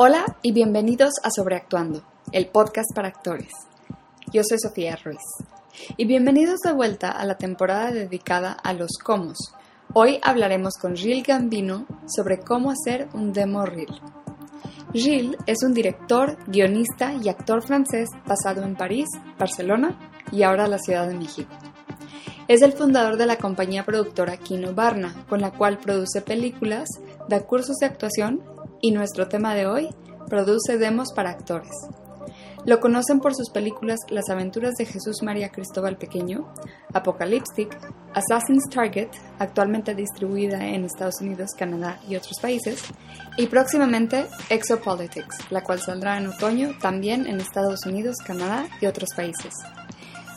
Hola 0.00 0.36
y 0.42 0.52
bienvenidos 0.52 1.14
a 1.24 1.30
Sobreactuando, 1.32 2.04
el 2.30 2.46
podcast 2.46 2.94
para 2.94 3.08
actores. 3.08 3.50
Yo 4.32 4.42
soy 4.48 4.60
Sofía 4.60 4.94
Ruiz. 4.94 5.24
Y 5.96 6.04
bienvenidos 6.04 6.60
de 6.60 6.72
vuelta 6.72 7.10
a 7.10 7.26
la 7.26 7.36
temporada 7.36 7.90
dedicada 7.90 8.52
a 8.52 8.74
los 8.74 8.92
comos. 9.02 9.36
Hoy 9.94 10.20
hablaremos 10.22 10.74
con 10.80 10.94
Gilles 10.94 11.26
Gambino 11.26 11.84
sobre 12.06 12.38
cómo 12.38 12.70
hacer 12.70 13.08
un 13.12 13.32
demo 13.32 13.66
reel. 13.66 14.00
Gilles 14.92 15.36
es 15.46 15.64
un 15.64 15.74
director, 15.74 16.38
guionista 16.46 17.14
y 17.14 17.28
actor 17.28 17.66
francés 17.66 18.08
basado 18.24 18.62
en 18.62 18.76
París, 18.76 19.08
Barcelona 19.36 19.98
y 20.30 20.44
ahora 20.44 20.68
la 20.68 20.78
Ciudad 20.78 21.08
de 21.08 21.16
México. 21.16 21.50
Es 22.46 22.62
el 22.62 22.72
fundador 22.72 23.16
de 23.16 23.26
la 23.26 23.36
compañía 23.36 23.84
productora 23.84 24.36
Kino 24.36 24.74
Barna, 24.74 25.24
con 25.28 25.40
la 25.40 25.50
cual 25.50 25.78
produce 25.78 26.22
películas, 26.22 26.88
da 27.28 27.40
cursos 27.40 27.78
de 27.78 27.86
actuación 27.86 28.40
y 28.80 28.92
nuestro 28.92 29.28
tema 29.28 29.54
de 29.54 29.66
hoy, 29.66 29.88
produce 30.28 30.78
demos 30.78 31.12
para 31.12 31.30
actores. 31.30 31.70
Lo 32.64 32.80
conocen 32.80 33.20
por 33.20 33.34
sus 33.34 33.50
películas 33.50 34.00
Las 34.10 34.28
aventuras 34.28 34.74
de 34.74 34.84
Jesús 34.84 35.22
María 35.22 35.50
Cristóbal 35.50 35.96
Pequeño, 35.96 36.52
Apocalyptic, 36.92 37.78
Assassin's 38.14 38.68
Target, 38.68 39.08
actualmente 39.38 39.94
distribuida 39.94 40.66
en 40.66 40.84
Estados 40.84 41.20
Unidos, 41.20 41.50
Canadá 41.56 42.00
y 42.08 42.16
otros 42.16 42.38
países, 42.40 42.82
y 43.36 43.46
próximamente 43.46 44.26
Exopolitics, 44.50 45.50
la 45.50 45.62
cual 45.62 45.80
saldrá 45.80 46.18
en 46.18 46.26
otoño 46.26 46.76
también 46.80 47.26
en 47.26 47.40
Estados 47.40 47.86
Unidos, 47.86 48.16
Canadá 48.26 48.66
y 48.80 48.86
otros 48.86 49.08
países. 49.16 49.54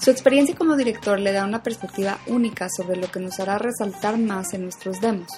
Su 0.02 0.10
experiencia 0.10 0.56
como 0.56 0.78
director 0.78 1.20
le 1.20 1.32
da 1.32 1.46
una 1.46 1.62
perspectiva 1.62 2.18
única 2.26 2.70
sobre 2.76 2.98
lo 2.98 3.12
que 3.12 3.20
nos 3.20 3.40
hará 3.40 3.60
resaltar 3.60 4.18
más 4.18 4.52
en 4.56 4.64
nuestros 4.64 5.00
demos, 5.00 5.30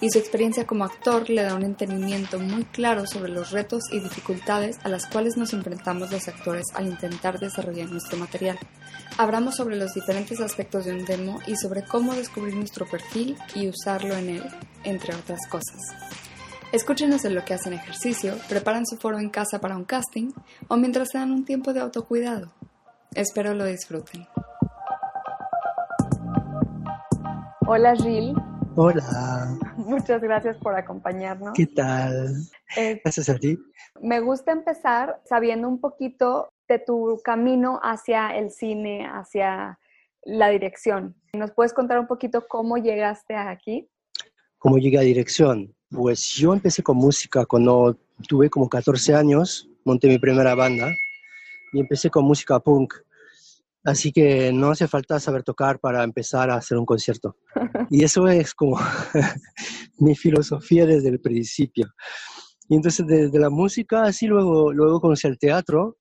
y 0.00 0.10
su 0.10 0.18
experiencia 0.18 0.66
como 0.66 0.82
actor 0.82 1.30
le 1.30 1.44
da 1.44 1.54
un 1.54 1.62
entendimiento 1.62 2.40
muy 2.40 2.64
claro 2.64 3.06
sobre 3.06 3.30
los 3.30 3.52
retos 3.52 3.84
y 3.92 4.00
dificultades 4.00 4.80
a 4.82 4.88
las 4.88 5.06
cuales 5.06 5.36
nos 5.36 5.52
enfrentamos 5.52 6.10
los 6.10 6.26
actores 6.26 6.66
al 6.74 6.88
intentar 6.88 7.38
desarrollar 7.38 7.88
nuestro 7.88 8.18
material. 8.18 8.58
Hablamos 9.16 9.54
sobre 9.54 9.76
los 9.76 9.94
diferentes 9.94 10.40
aspectos 10.40 10.86
de 10.86 10.92
un 10.92 11.04
demo 11.04 11.38
y 11.46 11.54
sobre 11.54 11.84
cómo 11.84 12.12
descubrir 12.12 12.56
nuestro 12.56 12.86
perfil 12.86 13.36
y 13.54 13.68
usarlo 13.68 14.16
en 14.16 14.30
él, 14.30 14.42
entre 14.82 15.14
otras 15.14 15.46
cosas. 15.46 15.78
Escúchenos 16.72 17.24
en 17.24 17.36
lo 17.36 17.44
que 17.44 17.54
hacen 17.54 17.74
ejercicio, 17.74 18.34
preparan 18.48 18.86
su 18.86 18.96
foro 18.96 19.20
en 19.20 19.30
casa 19.30 19.60
para 19.60 19.76
un 19.76 19.84
casting 19.84 20.32
o 20.66 20.76
mientras 20.76 21.10
se 21.12 21.18
dan 21.18 21.30
un 21.30 21.44
tiempo 21.44 21.72
de 21.72 21.78
autocuidado. 21.78 22.50
Espero 23.14 23.54
lo 23.54 23.64
disfruten. 23.64 24.24
Hola 27.66 27.96
Gil. 27.96 28.34
Hola. 28.76 29.58
Muchas 29.76 30.22
gracias 30.22 30.56
por 30.58 30.76
acompañarnos. 30.76 31.52
¿Qué 31.54 31.66
tal? 31.66 32.36
Eh, 32.76 33.00
gracias 33.02 33.28
a 33.28 33.36
ti. 33.36 33.58
Me 34.00 34.20
gusta 34.20 34.52
empezar 34.52 35.20
sabiendo 35.24 35.68
un 35.68 35.80
poquito 35.80 36.52
de 36.68 36.78
tu 36.78 37.20
camino 37.24 37.80
hacia 37.82 38.36
el 38.36 38.52
cine, 38.52 39.08
hacia 39.08 39.80
la 40.22 40.48
dirección. 40.50 41.16
¿Nos 41.32 41.50
puedes 41.50 41.72
contar 41.72 41.98
un 41.98 42.06
poquito 42.06 42.46
cómo 42.46 42.76
llegaste 42.76 43.34
aquí? 43.34 43.88
¿Cómo 44.58 44.78
llegué 44.78 44.98
a 44.98 45.02
dirección? 45.02 45.74
Pues 45.90 46.34
yo 46.34 46.52
empecé 46.52 46.84
con 46.84 46.96
música 46.96 47.44
cuando 47.44 47.98
tuve 48.28 48.48
como 48.48 48.68
14 48.68 49.16
años, 49.16 49.68
monté 49.84 50.06
mi 50.06 50.18
primera 50.20 50.54
banda 50.54 50.92
y 51.72 51.80
empecé 51.80 52.10
con 52.10 52.24
música 52.24 52.58
punk. 52.60 52.94
Así 53.82 54.12
que 54.12 54.52
no 54.52 54.70
hace 54.70 54.86
falta 54.88 55.18
saber 55.18 55.42
tocar 55.42 55.80
para 55.80 56.04
empezar 56.04 56.50
a 56.50 56.56
hacer 56.56 56.76
un 56.76 56.86
concierto. 56.86 57.36
Y 57.90 58.04
eso 58.04 58.28
es 58.28 58.54
como 58.54 58.78
mi 59.98 60.14
filosofía 60.14 60.86
desde 60.86 61.08
el 61.08 61.20
principio. 61.20 61.86
Y 62.68 62.76
entonces 62.76 63.06
desde 63.06 63.38
la 63.38 63.50
música, 63.50 64.04
así 64.04 64.26
luego, 64.26 64.72
luego 64.72 65.00
conocí 65.00 65.26
el 65.26 65.38
teatro 65.38 65.96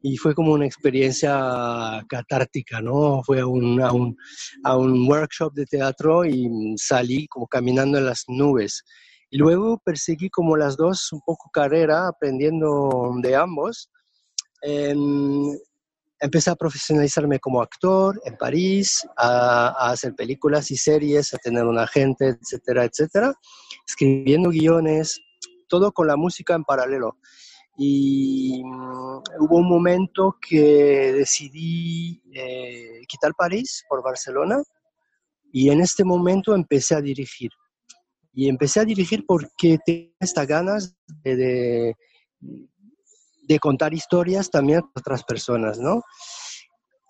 y 0.00 0.16
fue 0.16 0.34
como 0.34 0.52
una 0.52 0.66
experiencia 0.66 2.02
catártica, 2.08 2.80
¿no? 2.80 3.22
Fue 3.24 3.40
a 3.40 3.46
un, 3.46 3.82
a 3.82 3.92
un, 3.92 4.16
a 4.64 4.76
un 4.76 5.08
workshop 5.08 5.52
de 5.52 5.66
teatro 5.66 6.24
y 6.24 6.48
salí 6.76 7.26
como 7.26 7.46
caminando 7.46 7.98
en 7.98 8.06
las 8.06 8.24
nubes. 8.28 8.84
Y 9.30 9.38
luego 9.38 9.80
perseguí 9.84 10.30
como 10.30 10.56
las 10.56 10.76
dos 10.76 11.12
un 11.12 11.20
poco 11.26 11.50
carrera, 11.52 12.08
aprendiendo 12.08 13.12
de 13.20 13.34
ambos 13.34 13.90
empecé 14.62 16.50
a 16.50 16.56
profesionalizarme 16.56 17.38
como 17.38 17.60
actor 17.60 18.20
en 18.24 18.36
París, 18.36 19.06
a, 19.16 19.90
hacer 19.90 20.14
películas 20.14 20.70
y 20.70 20.76
series, 20.76 21.34
a 21.34 21.38
tener 21.38 21.64
un 21.64 21.78
agente, 21.78 22.28
etcétera, 22.28 22.84
etcétera, 22.84 23.34
escribiendo 23.86 24.50
guiones, 24.50 25.20
todo 25.68 25.92
con 25.92 26.06
la 26.06 26.16
música 26.16 26.54
en 26.54 26.64
paralelo. 26.64 27.18
Y 27.78 28.62
mm, 28.64 29.20
hubo 29.40 29.56
un 29.58 29.68
momento 29.68 30.36
que 30.40 31.12
decidí 31.12 32.22
eh, 32.32 33.02
quitar 33.06 33.34
París 33.34 33.84
por 33.88 34.02
Barcelona 34.02 34.62
y 35.52 35.70
en 35.70 35.80
este 35.80 36.04
momento 36.04 36.54
empecé 36.54 36.94
a 36.94 37.02
dirigir. 37.02 37.50
Y 38.32 38.48
empecé 38.48 38.80
a 38.80 38.84
dirigir 38.84 39.24
porque 39.26 39.78
tenía 39.84 40.12
estas 40.20 40.46
ganas 40.46 40.96
de 41.24 41.94
de 42.46 42.66
contar 43.60 43.94
historias 43.94 44.50
también 44.50 44.80
a 44.80 44.90
otras 44.94 45.24
personas, 45.24 45.78
¿no? 45.78 46.02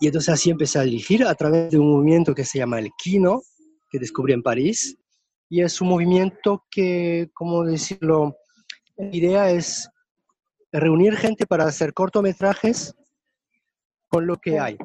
Y 0.01 0.07
entonces 0.07 0.35
así 0.35 0.51
empecé 0.51 0.79
a 0.79 0.83
dirigir 0.83 1.25
a 1.25 1.35
través 1.35 1.71
de 1.71 1.79
un 1.79 1.91
movimiento 1.91 2.35
que 2.35 2.45
se 2.45 2.59
llama 2.59 2.79
el 2.79 2.91
Kino, 2.99 3.41
que 3.91 3.99
descubrí 3.99 4.35
en 4.35 4.43
París. 4.43 4.97
Y 5.49 5.63
es 5.63 5.81
un 5.81 5.89
movimiento 5.89 6.65
que, 6.71 7.31
¿cómo 7.33 7.65
decirlo? 7.65 8.37
La 8.97 9.15
idea 9.15 9.51
es 9.51 9.89
reunir 10.73 11.17
gente 11.17 11.47
para 11.47 11.65
hacer 11.65 11.95
cortometrajes 11.95 12.95
con 14.09 14.27
lo 14.27 14.37
que 14.37 14.59
hay. 14.59 14.77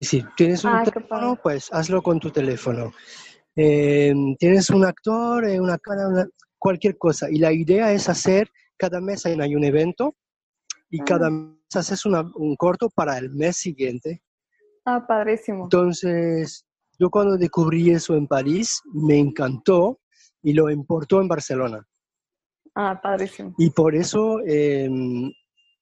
Si 0.00 0.24
tienes 0.36 0.64
un 0.64 0.72
ah, 0.72 0.82
teléfono, 0.84 1.38
pues 1.42 1.68
hazlo 1.72 2.02
con 2.02 2.20
tu 2.20 2.30
teléfono. 2.30 2.92
Eh, 3.56 4.12
tienes 4.38 4.70
un 4.70 4.84
actor, 4.84 5.46
eh, 5.46 5.60
una 5.60 5.78
cara, 5.78 6.26
cualquier 6.58 6.98
cosa. 6.98 7.30
Y 7.30 7.36
la 7.36 7.52
idea 7.52 7.92
es 7.92 8.08
hacer, 8.08 8.50
cada 8.76 9.00
mes 9.00 9.24
hay 9.26 9.54
un 9.54 9.64
evento 9.64 10.16
y 10.90 10.98
cada 11.00 11.28
ah. 11.28 11.30
mes 11.30 11.76
haces 11.76 12.04
un 12.04 12.56
corto 12.56 12.90
para 12.90 13.16
el 13.18 13.30
mes 13.30 13.56
siguiente. 13.56 14.22
Ah, 14.84 15.04
padrísimo. 15.06 15.64
Entonces, 15.64 16.66
yo 16.98 17.10
cuando 17.10 17.36
descubrí 17.36 17.90
eso 17.90 18.14
en 18.14 18.26
París, 18.26 18.80
me 18.92 19.18
encantó 19.18 20.00
y 20.42 20.52
lo 20.52 20.70
importó 20.70 21.20
en 21.20 21.28
Barcelona. 21.28 21.86
Ah, 22.74 23.00
padrísimo. 23.02 23.54
Y 23.58 23.70
por 23.70 23.94
eso, 23.94 24.40
em, 24.46 25.32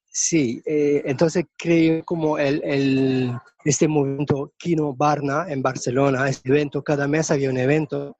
sí, 0.07 0.61
eh, 0.67 1.03
entonces 1.07 1.45
creé 1.57 2.03
como 2.05 2.39
el, 2.39 2.63
el, 2.65 3.33
este 3.65 3.89
movimiento 3.89 4.53
Kino 4.59 4.95
Barna 4.95 5.47
en 5.49 5.63
Barcelona, 5.63 6.29
este 6.29 6.49
evento, 6.49 6.83
cada 6.83 7.07
mes 7.07 7.31
había 7.31 7.51
un 7.51 7.59
evento, 7.59 8.17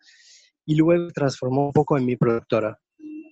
y 0.66 0.75
luego 0.75 1.10
transformó 1.12 1.66
un 1.66 1.72
poco 1.72 1.97
en 1.97 2.05
mi 2.05 2.16
productora. 2.16 2.78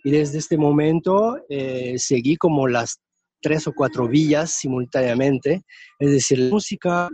Y 0.05 0.11
desde 0.11 0.38
este 0.38 0.56
momento 0.56 1.38
eh, 1.49 1.99
seguí 1.99 2.37
como 2.37 2.67
las 2.67 3.00
tres 3.41 3.66
o 3.66 3.72
cuatro 3.72 4.08
villas 4.08 4.52
simultáneamente, 4.52 5.62
es 5.98 6.10
decir, 6.10 6.38
la 6.38 6.50
música, 6.50 7.08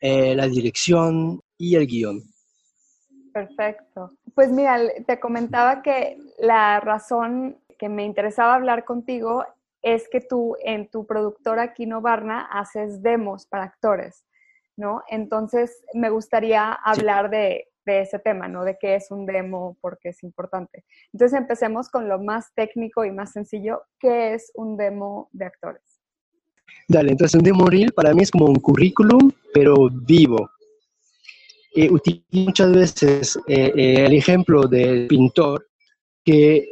eh, 0.00 0.34
la 0.34 0.46
dirección 0.46 1.40
y 1.56 1.76
el 1.76 1.86
guion. 1.86 2.22
Perfecto. 3.32 4.12
Pues 4.34 4.50
mira, 4.50 4.80
te 5.06 5.20
comentaba 5.20 5.82
que 5.82 6.18
la 6.38 6.80
razón 6.80 7.58
que 7.78 7.88
me 7.88 8.04
interesaba 8.04 8.54
hablar 8.54 8.84
contigo 8.84 9.44
es 9.82 10.08
que 10.08 10.20
tú 10.20 10.56
en 10.62 10.88
tu 10.88 11.06
productora 11.06 11.72
Kino 11.72 12.00
Barna 12.00 12.48
haces 12.50 13.02
demos 13.02 13.46
para 13.46 13.64
actores, 13.64 14.24
¿no? 14.76 15.02
Entonces 15.08 15.82
me 15.94 16.10
gustaría 16.10 16.72
hablar 16.72 17.30
de 17.30 17.68
de 17.84 18.00
ese 18.02 18.18
tema, 18.18 18.48
¿no? 18.48 18.64
De 18.64 18.76
qué 18.78 18.94
es 18.94 19.10
un 19.10 19.26
demo, 19.26 19.76
porque 19.80 20.10
es 20.10 20.22
importante. 20.22 20.84
Entonces 21.12 21.38
empecemos 21.38 21.88
con 21.88 22.08
lo 22.08 22.20
más 22.20 22.52
técnico 22.54 23.04
y 23.04 23.10
más 23.10 23.32
sencillo, 23.32 23.82
¿qué 23.98 24.34
es 24.34 24.52
un 24.54 24.76
demo 24.76 25.28
de 25.32 25.46
actores? 25.46 25.82
Dale, 26.86 27.12
entonces 27.12 27.38
un 27.38 27.44
demo 27.44 27.66
reel 27.66 27.92
para 27.92 28.14
mí 28.14 28.22
es 28.22 28.30
como 28.30 28.46
un 28.46 28.56
currículum, 28.56 29.30
pero 29.52 29.88
vivo. 29.90 30.50
Eh, 31.74 31.90
utilizo 31.90 32.24
muchas 32.32 32.72
veces 32.72 33.38
eh, 33.46 33.72
eh, 33.76 34.06
el 34.06 34.14
ejemplo 34.14 34.62
del 34.66 35.06
pintor 35.06 35.68
que 36.24 36.66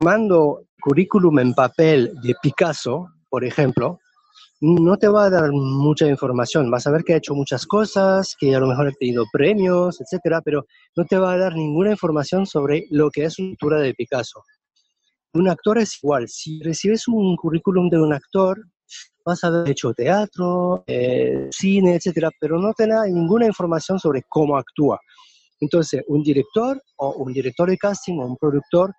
mando 0.00 0.66
currículum 0.80 1.38
en 1.38 1.54
papel 1.54 2.12
de 2.22 2.34
Picasso, 2.42 3.08
por 3.30 3.44
ejemplo, 3.44 3.98
no 4.62 4.96
te 4.96 5.08
va 5.08 5.24
a 5.24 5.30
dar 5.30 5.50
mucha 5.50 6.06
información. 6.06 6.70
Vas 6.70 6.86
a 6.86 6.92
ver 6.92 7.02
que 7.02 7.14
ha 7.14 7.16
hecho 7.16 7.34
muchas 7.34 7.66
cosas, 7.66 8.36
que 8.38 8.54
a 8.54 8.60
lo 8.60 8.68
mejor 8.68 8.86
ha 8.86 8.92
tenido 8.92 9.24
premios, 9.32 10.00
etcétera, 10.00 10.40
pero 10.40 10.66
no 10.96 11.04
te 11.04 11.18
va 11.18 11.32
a 11.32 11.36
dar 11.36 11.56
ninguna 11.56 11.90
información 11.90 12.46
sobre 12.46 12.86
lo 12.90 13.10
que 13.10 13.24
es 13.24 13.40
una 13.40 13.48
pintura 13.48 13.80
de 13.80 13.92
Picasso. 13.92 14.44
Un 15.34 15.48
actor 15.48 15.78
es 15.78 15.98
igual. 16.00 16.28
Si 16.28 16.62
recibes 16.62 17.08
un 17.08 17.34
currículum 17.34 17.90
de 17.90 18.00
un 18.00 18.12
actor, 18.12 18.62
vas 19.24 19.42
a 19.42 19.48
haber 19.48 19.70
hecho 19.70 19.92
teatro, 19.94 20.84
eh, 20.86 21.48
cine, 21.50 21.96
etcétera, 21.96 22.30
pero 22.38 22.60
no 22.60 22.72
te 22.72 22.86
da 22.86 23.04
ninguna 23.06 23.46
información 23.46 23.98
sobre 23.98 24.22
cómo 24.28 24.56
actúa. 24.56 25.00
Entonces, 25.58 26.04
un 26.06 26.22
director 26.22 26.80
o 26.98 27.14
un 27.14 27.32
director 27.32 27.68
de 27.68 27.78
casting 27.78 28.18
o 28.20 28.26
un 28.26 28.36
productor 28.36 28.92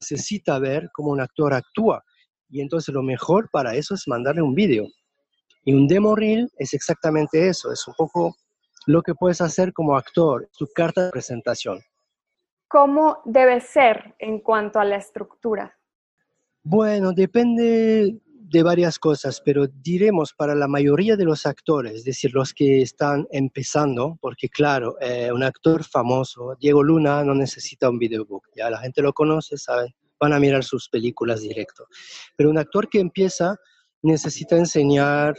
necesita 0.00 0.58
ver 0.58 0.88
cómo 0.94 1.10
un 1.10 1.20
actor 1.20 1.52
actúa 1.52 2.02
Y 2.48 2.62
entonces 2.62 2.94
lo 2.94 3.02
mejor 3.02 3.50
para 3.50 3.74
eso 3.74 3.94
es 3.94 4.04
mandarle 4.06 4.40
un 4.40 4.54
vídeo. 4.54 4.86
Y 5.64 5.74
un 5.74 5.86
demo 5.86 6.16
reel 6.16 6.50
es 6.58 6.74
exactamente 6.74 7.48
eso, 7.48 7.72
es 7.72 7.86
un 7.86 7.94
poco 7.94 8.36
lo 8.86 9.02
que 9.02 9.14
puedes 9.14 9.40
hacer 9.40 9.72
como 9.72 9.96
actor, 9.96 10.48
tu 10.56 10.66
carta 10.74 11.04
de 11.04 11.10
presentación. 11.10 11.80
¿Cómo 12.68 13.20
debe 13.24 13.60
ser 13.60 14.14
en 14.18 14.40
cuanto 14.40 14.78
a 14.78 14.84
la 14.84 14.96
estructura? 14.96 15.76
Bueno, 16.62 17.12
depende 17.12 18.20
de 18.50 18.62
varias 18.62 18.98
cosas, 18.98 19.40
pero 19.44 19.66
diremos 19.68 20.32
para 20.32 20.54
la 20.54 20.66
mayoría 20.66 21.16
de 21.16 21.24
los 21.24 21.46
actores, 21.46 21.94
es 21.94 22.04
decir, 22.04 22.32
los 22.34 22.52
que 22.52 22.82
están 22.82 23.26
empezando, 23.30 24.18
porque 24.20 24.48
claro, 24.48 24.96
eh, 25.00 25.30
un 25.32 25.44
actor 25.44 25.84
famoso, 25.84 26.56
Diego 26.60 26.82
Luna, 26.82 27.22
no 27.22 27.34
necesita 27.34 27.88
un 27.88 27.98
videobook, 27.98 28.48
ya 28.56 28.68
la 28.68 28.78
gente 28.78 29.02
lo 29.02 29.12
conoce, 29.12 29.56
saben, 29.56 29.94
van 30.18 30.32
a 30.32 30.40
mirar 30.40 30.64
sus 30.64 30.88
películas 30.88 31.42
directo. 31.42 31.86
Pero 32.36 32.50
un 32.50 32.58
actor 32.58 32.88
que 32.88 32.98
empieza 32.98 33.56
necesita 34.02 34.56
enseñar 34.56 35.34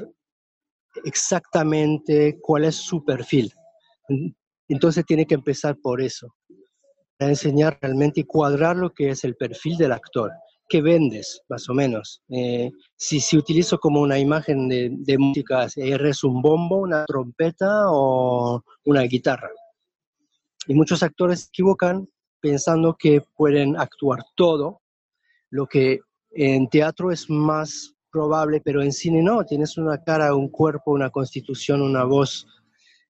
exactamente 1.04 2.38
cuál 2.42 2.66
es 2.66 2.76
su 2.76 3.04
perfil. 3.04 3.54
Entonces 4.68 5.06
tiene 5.06 5.26
que 5.26 5.36
empezar 5.36 5.78
por 5.82 6.02
eso, 6.02 6.36
para 7.18 7.32
enseñar 7.32 7.78
realmente 7.82 8.22
y 8.22 8.26
cuadrar 8.26 8.76
lo 8.76 8.92
que 8.92 9.10
es 9.10 9.24
el 9.24 9.36
perfil 9.36 9.78
del 9.78 9.92
actor. 9.92 10.32
¿Qué 10.68 10.82
vendes, 10.82 11.42
más 11.50 11.68
o 11.70 11.74
menos? 11.74 12.22
Eh, 12.30 12.72
si, 12.96 13.20
si 13.20 13.38
utilizo 13.38 13.78
como 13.78 14.00
una 14.02 14.18
imagen 14.18 14.70
de, 14.70 14.90
de 14.92 15.18
música, 15.18 15.68
¿eres 15.76 16.24
un 16.24 16.42
bombo, 16.42 16.78
una 16.78 17.06
trompeta 17.06 17.88
o 17.90 18.64
una 18.86 19.02
guitarra? 19.02 19.50
Y 20.68 20.74
muchos 20.74 21.04
actores 21.04 21.48
equivocan 21.48 22.08
pensando 22.40 22.96
que 22.98 23.22
pueden 23.36 23.78
actuar 23.78 24.20
todo, 24.36 24.82
lo 25.50 25.68
que 25.68 26.00
en 26.32 26.70
teatro 26.70 27.12
es 27.12 27.30
más 27.30 27.94
probable, 28.12 28.62
pero 28.64 28.82
en 28.82 28.92
cine 28.92 29.22
no, 29.22 29.44
tienes 29.44 29.78
una 29.78 30.04
cara, 30.04 30.36
un 30.36 30.50
cuerpo, 30.50 30.92
una 30.92 31.10
constitución, 31.10 31.82
una 31.82 32.04
voz. 32.04 32.46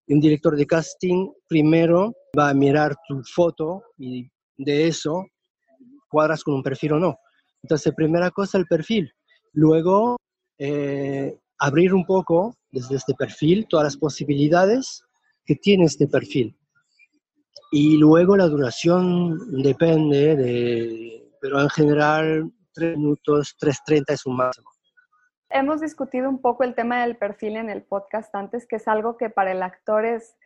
Un 0.07 0.19
director 0.19 0.55
de 0.55 0.65
casting 0.65 1.29
primero 1.47 2.13
va 2.37 2.49
a 2.49 2.53
mirar 2.53 2.95
tu 3.07 3.21
foto 3.23 3.83
y 3.97 4.29
de 4.57 4.87
eso 4.87 5.25
cuadras 6.09 6.43
con 6.43 6.55
un 6.55 6.63
perfil 6.63 6.93
o 6.93 6.99
no. 6.99 7.17
Entonces, 7.63 7.93
primera 7.95 8.31
cosa, 8.31 8.57
el 8.57 8.65
perfil. 8.65 9.11
Luego, 9.53 10.17
eh, 10.57 11.37
abrir 11.59 11.93
un 11.93 12.05
poco 12.05 12.55
desde 12.71 12.95
este 12.95 13.13
perfil 13.13 13.67
todas 13.69 13.85
las 13.85 13.97
posibilidades 13.97 15.03
que 15.45 15.55
tiene 15.55 15.85
este 15.85 16.07
perfil. 16.07 16.57
Y 17.71 17.97
luego 17.97 18.35
la 18.35 18.47
duración 18.47 19.61
depende 19.61 20.35
de, 20.35 21.29
pero 21.39 21.61
en 21.61 21.69
general, 21.69 22.51
tres 22.73 22.97
minutos, 22.97 23.55
3.30 23.59 24.03
es 24.09 24.25
un 24.25 24.35
máximo. 24.35 24.70
Hemos 25.53 25.81
discutido 25.81 26.29
un 26.29 26.39
poco 26.39 26.63
el 26.63 26.75
tema 26.75 27.01
del 27.01 27.17
perfil 27.17 27.57
en 27.57 27.69
el 27.69 27.83
podcast 27.83 28.33
antes, 28.35 28.65
que 28.67 28.77
es 28.77 28.87
algo 28.87 29.17
que 29.17 29.29
para 29.29 29.51
el 29.51 29.61
actor 29.63 30.05
es, 30.05 30.37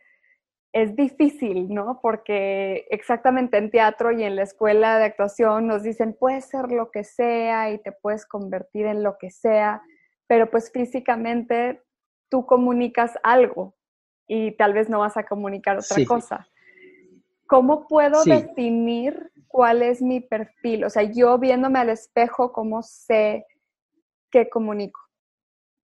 es 0.72 0.96
difícil, 0.96 1.72
¿no? 1.72 2.00
Porque 2.02 2.86
exactamente 2.90 3.56
en 3.56 3.70
teatro 3.70 4.10
y 4.12 4.24
en 4.24 4.36
la 4.36 4.42
escuela 4.42 4.98
de 4.98 5.04
actuación 5.04 5.66
nos 5.66 5.82
dicen, 5.82 6.16
puedes 6.18 6.46
ser 6.46 6.72
lo 6.72 6.90
que 6.90 7.04
sea 7.04 7.70
y 7.70 7.78
te 7.78 7.92
puedes 7.92 8.26
convertir 8.26 8.86
en 8.86 9.02
lo 9.02 9.16
que 9.18 9.30
sea, 9.30 9.82
pero 10.26 10.50
pues 10.50 10.72
físicamente 10.72 11.82
tú 12.28 12.44
comunicas 12.44 13.16
algo 13.22 13.74
y 14.26 14.52
tal 14.52 14.72
vez 14.72 14.88
no 14.88 14.98
vas 15.00 15.16
a 15.16 15.24
comunicar 15.24 15.78
otra 15.78 16.04
cosa. 16.04 16.48
¿Cómo 17.46 17.86
puedo 17.86 18.24
definir 18.24 19.30
cuál 19.46 19.82
es 19.82 20.02
mi 20.02 20.20
perfil? 20.20 20.84
O 20.84 20.90
sea, 20.90 21.04
yo 21.04 21.38
viéndome 21.38 21.78
al 21.78 21.90
espejo, 21.90 22.52
¿cómo 22.52 22.82
sé 22.82 23.46
qué 24.30 24.48
comunico? 24.48 25.00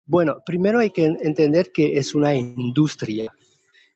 Bueno, 0.05 0.37
primero 0.45 0.79
hay 0.79 0.89
que 0.89 1.05
entender 1.05 1.71
que 1.71 1.97
es 1.97 2.15
una 2.15 2.33
industria. 2.33 3.31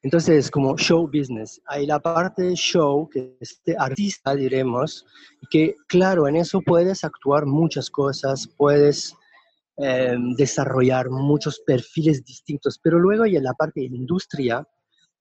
Entonces, 0.03 0.49
como 0.49 0.75
show 0.77 1.05
business, 1.07 1.61
hay 1.67 1.85
la 1.85 1.99
parte 1.99 2.53
show, 2.55 3.07
que 3.07 3.37
es 3.39 3.61
de 3.65 3.75
artista, 3.77 4.35
diremos, 4.35 5.05
que 5.49 5.75
claro, 5.87 6.27
en 6.27 6.37
eso 6.37 6.59
puedes 6.61 7.03
actuar 7.03 7.45
muchas 7.45 7.89
cosas, 7.89 8.47
puedes 8.57 9.15
em, 9.77 10.33
desarrollar 10.33 11.09
muchos 11.11 11.59
perfiles 11.65 12.25
distintos, 12.25 12.79
pero 12.81 12.99
luego 12.99 13.23
hay 13.23 13.39
la 13.39 13.53
parte 13.53 13.81
industria, 13.83 14.67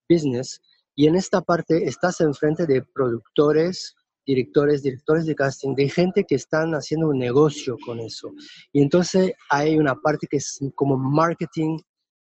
business, 0.08 0.60
y 0.96 1.06
en 1.06 1.14
esta 1.14 1.42
parte 1.42 1.86
estás 1.86 2.20
enfrente 2.20 2.66
de 2.66 2.82
productores, 2.82 3.94
directores, 4.26 4.82
directores 4.82 5.26
de 5.26 5.34
casting, 5.34 5.74
de 5.74 5.88
gente 5.88 6.24
que 6.24 6.34
están 6.34 6.72
haciendo 6.72 7.08
un 7.08 7.18
negocio 7.18 7.76
con 7.84 8.00
eso. 8.00 8.32
Y 8.72 8.82
entonces 8.82 9.32
hay 9.48 9.78
una 9.78 9.94
parte 9.94 10.26
que 10.28 10.36
es 10.38 10.58
como 10.74 10.96
marketing 10.96 11.78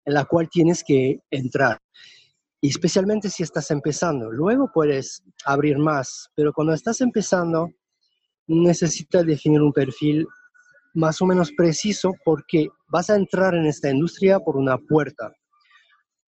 en 0.04 0.14
la 0.14 0.24
cual 0.24 0.48
tienes 0.50 0.82
que 0.84 1.20
entrar. 1.30 1.78
Y 2.60 2.68
especialmente 2.68 3.28
si 3.28 3.42
estás 3.42 3.70
empezando. 3.70 4.30
Luego 4.30 4.70
puedes 4.72 5.22
abrir 5.44 5.78
más, 5.78 6.28
pero 6.34 6.52
cuando 6.52 6.72
estás 6.74 7.00
empezando 7.00 7.68
necesitas 8.46 9.24
definir 9.24 9.60
un 9.60 9.72
perfil 9.72 10.26
más 10.94 11.22
o 11.22 11.26
menos 11.26 11.52
preciso 11.52 12.12
porque 12.24 12.68
vas 12.88 13.08
a 13.10 13.16
entrar 13.16 13.54
en 13.54 13.66
esta 13.66 13.90
industria 13.90 14.40
por 14.40 14.56
una 14.56 14.76
puerta 14.76 15.32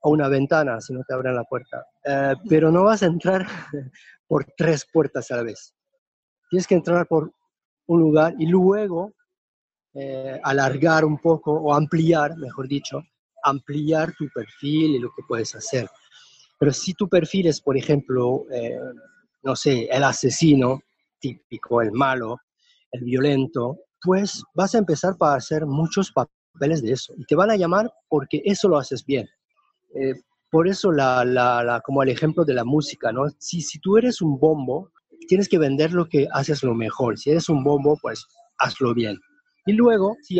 o 0.01 0.11
una 0.11 0.29
ventana 0.29 0.81
si 0.81 0.93
no 0.93 1.03
te 1.07 1.15
abren 1.15 1.35
la 1.35 1.45
puerta. 1.45 1.85
Eh, 2.05 2.35
pero 2.49 2.71
no 2.71 2.85
vas 2.85 3.03
a 3.03 3.07
entrar 3.07 3.47
por 4.35 4.47
tres 4.57 4.85
puertas 4.93 5.31
a 5.31 5.37
la 5.37 5.45
vez. 5.45 5.77
Tienes 6.51 6.67
que 6.67 6.75
entrar 6.75 7.07
por 7.07 7.31
un 7.87 8.01
lugar 8.01 8.35
y 8.37 8.47
luego 8.47 9.13
eh, 9.95 10.41
alargar 10.43 11.05
un 11.05 11.19
poco 11.19 11.53
o 11.53 11.73
ampliar, 11.73 12.37
mejor 12.37 12.67
dicho, 12.67 13.01
ampliar 13.45 14.13
tu 14.19 14.29
perfil 14.35 14.97
y 14.97 14.99
lo 14.99 15.11
que 15.11 15.23
puedes 15.29 15.55
hacer. 15.55 15.89
Pero 16.59 16.73
si 16.73 16.95
tu 16.95 17.09
perfil 17.09 17.47
es, 17.47 17.61
por 17.61 17.77
ejemplo, 17.77 18.45
eh, 18.51 18.77
no 19.45 19.55
sé, 19.55 19.85
el 19.85 20.03
asesino 20.03 20.81
típico, 21.21 21.81
el 21.81 21.93
malo, 21.93 22.39
el 22.91 23.05
violento, 23.05 23.83
pues 24.03 24.43
vas 24.53 24.75
a 24.75 24.79
empezar 24.79 25.17
para 25.17 25.37
hacer 25.37 25.65
muchos 25.65 26.11
papeles 26.11 26.83
de 26.83 26.91
eso 26.91 27.15
y 27.17 27.25
te 27.25 27.37
van 27.37 27.53
a 27.53 27.57
llamar 27.57 27.89
porque 28.09 28.43
eso 28.45 28.67
lo 28.67 28.79
haces 28.79 29.05
bien. 29.05 29.29
Eh, 29.95 30.15
por 30.55 30.69
eso, 30.69 30.93
la, 30.93 31.25
la, 31.25 31.83
como 31.85 32.05
el 32.05 32.11
ejemplo 32.11 32.45
de 32.45 32.55
la 32.55 32.65
música, 32.65 33.11
¿no? 33.11 33.25
Si, 33.41 33.61
si 33.61 33.81
tú 33.81 33.97
eres 33.97 34.23
un 34.23 34.39
bombo, 34.39 34.93
tienes 35.27 35.49
que 35.49 35.59
vender 35.59 35.93
lo 35.93 36.09
que 36.09 36.29
haces 36.31 36.63
lo 36.63 36.77
mejor. 36.77 37.19
Si 37.19 37.29
eres 37.29 37.49
un 37.49 37.65
bombo, 37.65 37.99
pues 38.01 38.25
hazlo 38.59 38.95
bien. 38.95 39.19
Y 39.67 39.73
luego, 39.73 40.17
si, 40.23 40.39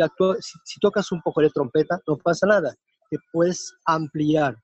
si, 0.63 0.79
tocas 0.79 1.11
un 1.11 1.21
poco 1.21 1.41
de 1.41 1.49
trompeta, 1.49 1.99
no 2.07 2.15
pasa 2.15 2.47
nada. 2.47 2.73
Te 3.09 3.17
puedes 3.33 3.73
ampliar. 3.87 4.55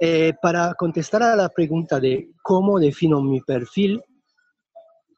Eh, 0.00 0.32
para 0.42 0.74
contestar 0.74 1.22
a 1.22 1.36
la 1.36 1.48
pregunta 1.48 2.00
de 2.00 2.28
cómo 2.42 2.80
defino 2.80 3.22
mi 3.22 3.40
perfil, 3.42 4.02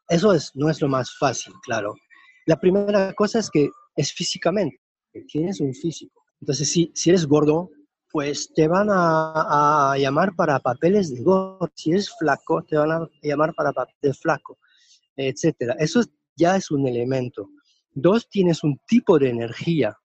eso 0.09 0.31
es, 0.31 0.51
no 0.53 0.69
es 0.69 0.79
lo 0.79 0.89
más 0.89 1.17
fácil, 1.17 1.53
claro. 1.63 1.95
La 2.45 2.59
primera 2.59 3.13
cosa 3.13 3.39
es 3.39 3.49
que 3.49 3.67
es 3.95 4.13
físicamente, 4.13 4.79
que 5.11 5.21
tienes 5.21 5.59
un 5.59 5.73
físico. 5.73 6.21
Entonces, 6.39 6.69
si, 6.69 6.91
si 6.93 7.09
eres 7.09 7.25
gordo, 7.25 7.71
pues 8.11 8.51
te 8.53 8.67
van 8.67 8.87
a, 8.91 9.95
llamar 9.97 10.35
para 10.35 10.59
papeles 10.59 11.13
de 11.13 11.21
gordo. 11.21 11.69
Si 11.75 11.91
eres 11.91 12.09
flaco, 12.17 12.63
te 12.63 12.77
van 12.77 12.91
a 12.91 13.09
llamar 13.21 13.53
para 13.53 13.71
de 14.01 14.13
flaco, 14.13 14.57
etcétera. 15.15 15.75
Eso 15.79 16.01
ya 16.35 16.55
es 16.55 16.71
un 16.71 16.87
elemento. 16.87 17.49
Dos, 17.91 18.29
tienes 18.29 18.63
un 18.63 18.79
tipo 18.87 19.19
de 19.19 19.29
energía. 19.29 19.95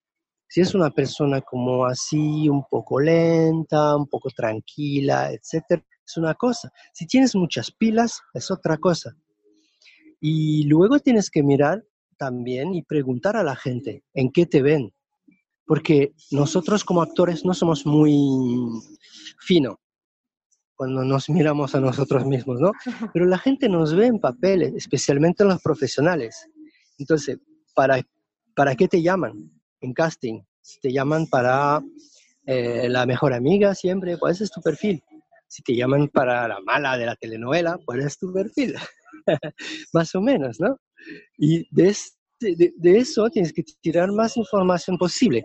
Si 0.49 0.61
es 0.61 0.75
una 0.75 0.91
persona 0.91 1.41
como 1.41 1.85
así, 1.85 2.49
un 2.49 2.65
poco 2.71 3.01
lenta, 3.01 3.97
un 3.97 4.07
poco 4.07 4.31
tranquila, 4.31 5.33
etcétera, 5.33 5.85
es 6.07 6.17
una 6.17 6.35
cosa. 6.35 6.71
Si 6.93 7.07
tienes 7.07 7.35
muchas 7.35 7.71
pilas, 7.71 8.21
es 8.35 8.51
otra 8.51 8.77
cosa. 8.77 9.17
Y 10.21 10.65
luego 10.65 11.01
tienes 11.01 11.31
que 11.31 11.43
mirar 11.43 11.85
también 12.17 12.75
y 12.75 12.83
preguntar 12.83 13.37
a 13.37 13.43
la 13.43 13.57
gente 13.57 14.05
en 14.15 14.31
qué 14.31 14.47
te 14.47 14.63
ven 14.63 14.94
porque 15.67 16.13
nosotros 16.31 16.85
como 16.85 17.03
actores 17.03 17.45
no 17.45 17.55
somos 17.55 17.87
muy 17.87 18.15
finos 19.41 19.77
cuando 20.75 21.05
nos 21.05 21.31
miramos 21.31 21.75
a 21.75 21.81
nosotros 21.81 22.27
mismos, 22.27 22.61
¿no? 22.61 22.73
Pero 23.13 23.27
la 23.27 23.39
gente 23.39 23.69
nos 23.69 23.95
ve 23.95 24.07
en 24.07 24.19
papeles, 24.19 24.75
especialmente 24.75 25.45
los 25.45 25.63
profesionales. 25.63 26.49
Entonces, 26.99 27.39
¿para, 27.75 28.03
para 28.57 28.75
qué 28.75 28.89
te 28.89 29.01
llaman 29.01 29.51
en 29.81 29.93
casting? 29.93 30.43
Si 30.61 30.81
te 30.81 30.93
llaman 30.93 31.27
para 31.29 31.81
eh, 32.47 32.89
la 32.89 33.07
mejor 33.07 33.33
amiga 33.33 33.75
siempre, 33.75 34.19
pues 34.19 34.37
ese 34.37 34.45
es 34.45 34.51
tu 34.51 34.61
perfil. 34.61 35.03
Si 35.47 35.63
te 35.63 35.77
llaman 35.77 36.09
para 36.09 36.49
la 36.49 36.61
mala 36.61 36.97
de 36.97 37.07
la 37.07 37.17
telenovela, 37.17 37.79
pues 37.85 38.05
es 38.05 38.19
tu 38.19 38.33
perfil. 38.33 38.75
Más 39.93 40.15
o 40.15 40.21
menos, 40.21 40.59
¿no? 40.59 40.77
Y 41.39 41.69
de, 41.71 41.95
de, 42.45 42.99
eso 42.99 43.29
tienes 43.31 43.53
que 43.53 43.63
tirar 43.81 44.13
más 44.13 44.37
información 44.37 44.99
posible. 44.99 45.45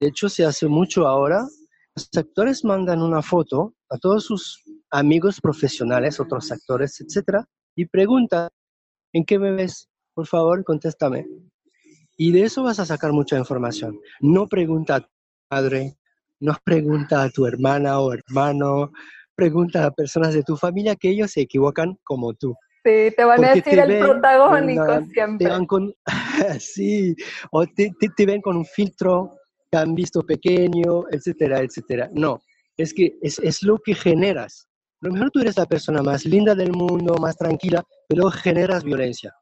De 0.00 0.08
hecho, 0.08 0.28
se 0.28 0.44
hace 0.44 0.66
mucho 0.68 1.06
ahora. 1.06 1.46
Los 1.94 2.08
actores 2.16 2.64
mandan 2.64 3.02
una 3.02 3.22
foto 3.22 3.74
a 3.90 3.98
todos 3.98 4.24
sus 4.24 4.62
amigos 4.90 5.40
profesionales, 5.40 6.20
otros 6.20 6.52
actores, 6.52 7.00
etcétera, 7.00 7.44
y 7.74 7.86
preguntan, 7.86 8.48
¿en 9.12 9.24
qué 9.24 9.38
me 9.38 9.52
ves? 9.52 9.88
Por 10.14 10.26
favor, 10.26 10.64
contéstame. 10.64 11.26
Y 12.16 12.32
de 12.32 12.44
eso 12.44 12.62
vas 12.62 12.80
a 12.80 12.86
sacar 12.86 13.12
mucha 13.12 13.36
información. 13.36 13.98
No 14.20 14.46
pregunta 14.46 14.96
a 14.96 15.00
tu 15.00 15.08
madre, 15.50 15.98
no 16.40 16.56
pregunta 16.64 17.22
a 17.22 17.30
tu 17.30 17.46
hermana 17.46 18.00
o 18.00 18.12
hermano, 18.12 18.92
pregunta 19.34 19.84
a 19.84 19.90
personas 19.90 20.34
de 20.34 20.42
tu 20.42 20.56
familia 20.56 20.96
que 20.96 21.10
ellos 21.10 21.32
se 21.32 21.42
equivocan 21.42 21.98
como 22.04 22.32
tú. 22.34 22.54
Sí, 22.86 23.12
te 23.16 23.24
van 23.24 23.44
a 23.44 23.52
decir 23.52 23.80
el 23.80 23.98
protagónico 23.98 25.04
siempre. 25.12 25.66
con, 25.66 25.92
sí, 26.60 27.16
o 27.50 27.66
te, 27.66 27.90
te, 28.16 28.26
ven 28.26 28.40
con 28.40 28.56
un 28.58 28.64
filtro 28.64 29.32
que 29.72 29.78
han 29.78 29.92
visto 29.92 30.22
pequeño, 30.22 31.02
etcétera, 31.10 31.62
etcétera. 31.62 32.08
No, 32.12 32.40
es 32.76 32.94
que 32.94 33.18
es, 33.22 33.40
es 33.40 33.64
lo 33.64 33.78
que 33.78 33.92
generas. 33.92 34.68
A 35.02 35.08
lo 35.08 35.14
mejor 35.14 35.32
tú 35.32 35.40
eres 35.40 35.56
la 35.56 35.66
persona 35.66 36.00
más 36.00 36.24
linda 36.24 36.54
del 36.54 36.70
mundo, 36.70 37.16
más 37.16 37.36
tranquila, 37.36 37.82
pero 38.08 38.30
generas 38.30 38.84
violencia. 38.84 39.34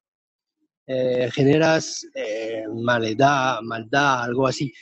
Eh, 0.87 1.31
generas 1.31 2.01
eh, 2.15 2.65
maldad, 2.75 3.61
maldad, 3.61 4.23
algo 4.23 4.47
así. 4.47 4.73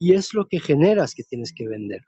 Y 0.00 0.12
es 0.12 0.34
lo 0.34 0.44
que 0.46 0.58
generas 0.58 1.14
que 1.14 1.22
tienes 1.22 1.52
que 1.54 1.68
vender. 1.68 2.00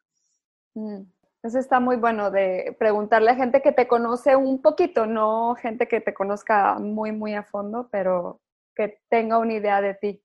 Mm. 0.75 1.03
Eso 1.43 1.59
está 1.59 1.79
muy 1.79 1.97
bueno 1.97 2.31
de 2.31 2.75
preguntarle 2.79 3.31
a 3.31 3.37
gente 3.37 3.63
que 3.63 3.71
te 3.71 3.87
conoce 3.87 4.35
un 4.35 4.61
poquito, 4.61 5.07
no 5.07 5.55
gente 5.55 5.87
que 5.87 6.01
te 6.01 6.13
conozca 6.13 6.79
muy, 6.81 7.13
muy 7.13 7.35
a 7.35 7.45
fondo, 7.45 7.89
pero 7.93 8.41
que 8.75 9.01
tenga 9.09 9.39
una 9.39 9.55
idea 9.55 9.81
de 9.81 9.95
ti. 9.95 10.23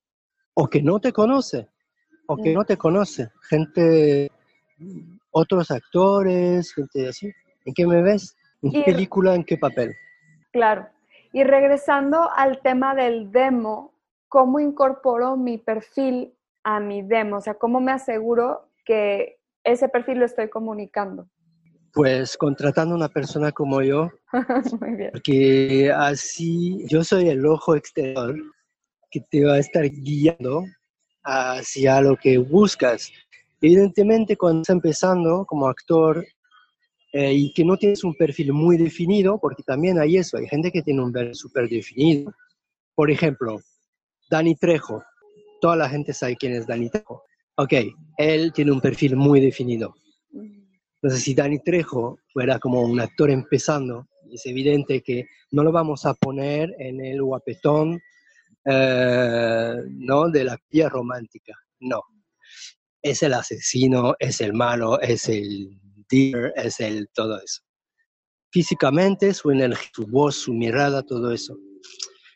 O 0.55 0.67
que 0.67 0.81
no 0.81 0.99
te 0.99 1.13
conoce, 1.13 1.69
o 2.27 2.35
que 2.35 2.51
mm. 2.51 2.53
no 2.53 2.65
te 2.65 2.77
conoce. 2.77 3.29
Gente, 3.47 4.31
otros 5.31 5.69
actores, 5.69 6.73
gente 6.73 7.09
así. 7.09 7.31
¿En 7.65 7.73
qué 7.75 7.85
me 7.85 8.01
ves? 8.01 8.35
¿En 8.63 8.71
qué 8.71 8.81
película? 8.81 9.35
¿En 9.35 9.43
qué 9.43 9.57
papel? 9.57 9.95
Claro. 10.51 10.87
Y 11.31 11.43
regresando 11.43 12.29
al 12.35 12.61
tema 12.61 12.95
del 12.95 13.31
demo, 13.31 13.93
¿cómo 14.29 14.59
incorporo 14.59 15.37
mi 15.37 15.59
perfil 15.59 16.33
a 16.63 16.79
mi 16.79 17.03
demo? 17.03 17.37
O 17.37 17.41
sea, 17.41 17.53
¿cómo 17.53 17.79
me 17.79 17.91
aseguro 17.91 18.69
que 18.83 19.39
ese 19.63 19.89
perfil 19.89 20.19
lo 20.19 20.25
estoy 20.25 20.49
comunicando? 20.49 21.27
Pues 21.93 22.37
contratando 22.37 22.95
a 22.95 22.97
una 22.97 23.09
persona 23.09 23.51
como 23.51 23.81
yo, 23.81 24.09
Muy 24.81 24.95
bien. 24.95 25.11
porque 25.11 25.91
así 25.95 26.83
yo 26.87 27.03
soy 27.03 27.29
el 27.29 27.45
ojo 27.45 27.75
exterior 27.75 28.35
que 29.11 29.21
te 29.21 29.45
va 29.45 29.53
a 29.53 29.59
estar 29.59 29.87
guiando 29.89 30.65
hacia 31.23 32.01
lo 32.01 32.17
que 32.17 32.39
buscas. 32.39 33.11
Evidentemente, 33.61 34.35
cuando 34.35 34.61
estás 34.61 34.73
empezando 34.73 35.45
como 35.45 35.67
actor 35.67 36.25
eh, 37.13 37.31
y 37.31 37.53
que 37.53 37.63
no 37.63 37.77
tienes 37.77 38.03
un 38.03 38.15
perfil 38.15 38.53
muy 38.53 38.75
definido, 38.75 39.37
porque 39.39 39.61
también 39.61 39.99
hay 39.99 40.17
eso, 40.17 40.37
hay 40.37 40.47
gente 40.47 40.71
que 40.71 40.81
tiene 40.81 41.03
un 41.03 41.13
perfil 41.13 41.35
súper 41.35 41.69
definido. 41.69 42.33
Por 42.95 43.11
ejemplo, 43.11 43.61
Dani 44.29 44.55
Trejo. 44.55 45.03
Toda 45.61 45.75
la 45.75 45.87
gente 45.87 46.11
sabe 46.11 46.35
quién 46.35 46.53
es 46.53 46.65
Dani 46.65 46.89
Trejo 46.89 47.23
ok, 47.55 47.73
él 48.17 48.51
tiene 48.53 48.71
un 48.71 48.81
perfil 48.81 49.15
muy 49.15 49.39
definido. 49.39 49.95
Entonces, 51.01 51.23
si 51.23 51.35
Dani 51.35 51.59
Trejo 51.59 52.17
fuera 52.31 52.59
como 52.59 52.81
un 52.81 52.99
actor 52.99 53.29
empezando, 53.29 54.07
es 54.31 54.45
evidente 54.45 55.01
que 55.01 55.25
no 55.51 55.63
lo 55.63 55.71
vamos 55.71 56.05
a 56.05 56.13
poner 56.13 56.73
en 56.79 57.03
el 57.03 57.21
guapetón 57.21 57.99
eh, 58.65 59.75
¿no? 59.89 60.29
de 60.29 60.43
la 60.43 60.57
pía 60.69 60.89
romántica. 60.89 61.53
No. 61.79 62.01
Es 63.01 63.21
el 63.21 63.33
asesino, 63.33 64.15
es 64.19 64.39
el 64.39 64.53
malo, 64.53 64.99
es 65.01 65.27
el 65.27 65.77
dealer, 66.09 66.53
es 66.55 66.79
el 66.79 67.09
todo 67.13 67.37
eso. 67.41 67.61
Físicamente, 68.49 69.33
su 69.33 69.51
energía, 69.51 69.89
su 69.93 70.07
voz, 70.07 70.35
su 70.35 70.53
mirada, 70.53 71.03
todo 71.03 71.31
eso. 71.31 71.57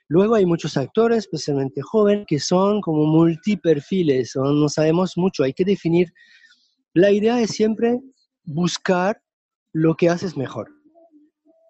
Luego 0.10 0.36
hay 0.36 0.46
muchos 0.46 0.78
actores, 0.78 1.20
especialmente 1.20 1.82
jóvenes, 1.82 2.26
que 2.28 2.40
son 2.40 2.80
como 2.80 3.06
multiperfiles, 3.06 4.36
no 4.36 4.70
sabemos 4.70 5.18
mucho, 5.18 5.44
hay 5.44 5.54
que 5.54 5.66
definir. 5.66 6.14
La 6.94 7.12
idea 7.12 7.42
es 7.42 7.52
siempre 7.52 8.00
buscar 8.46 9.22
lo 9.74 9.96
que 9.96 10.10
haces 10.10 10.38
mejor. 10.38 10.70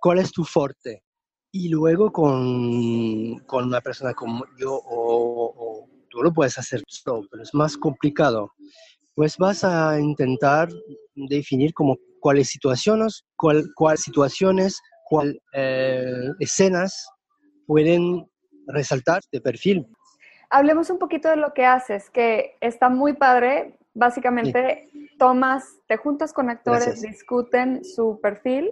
¿Cuál 0.01 0.19
es 0.19 0.31
tu 0.31 0.43
fuerte? 0.43 1.03
Y 1.51 1.69
luego 1.69 2.11
con, 2.11 3.39
con 3.47 3.65
una 3.65 3.81
persona 3.81 4.13
como 4.13 4.45
yo, 4.59 4.79
o, 4.85 5.87
tú 6.09 6.21
lo 6.21 6.31
puedes 6.31 6.59
hacer 6.59 6.83
solo, 6.87 7.27
pero 7.31 7.41
es 7.41 7.53
más 7.55 7.75
complicado, 7.75 8.51
pues 9.15 9.35
vas 9.37 9.63
a 9.63 9.99
intentar 9.99 10.69
definir 11.15 11.73
como 11.73 11.97
cuáles 12.19 12.49
situaciones, 12.49 13.25
cuál, 13.35 13.65
cuál 13.75 13.97
situaciones, 13.97 14.79
cuál 15.05 15.41
eh, 15.53 16.29
escenas 16.39 17.09
pueden 17.67 18.27
resaltar 18.65 19.21
de 19.31 19.41
perfil. 19.41 19.85
Hablemos 20.49 20.89
un 20.89 20.97
poquito 20.97 21.29
de 21.29 21.35
lo 21.35 21.53
que 21.53 21.65
haces, 21.65 22.09
que 22.09 22.55
está 22.61 22.89
muy 22.89 23.13
padre. 23.13 23.77
Básicamente, 23.93 24.89
tomas, 25.19 25.79
te 25.87 25.97
juntas 25.97 26.31
con 26.31 26.49
actores, 26.49 27.01
discuten 27.01 27.83
su 27.83 28.19
perfil 28.21 28.71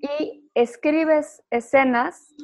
y 0.00 0.48
escribes 0.54 1.42
escenas 1.50 2.34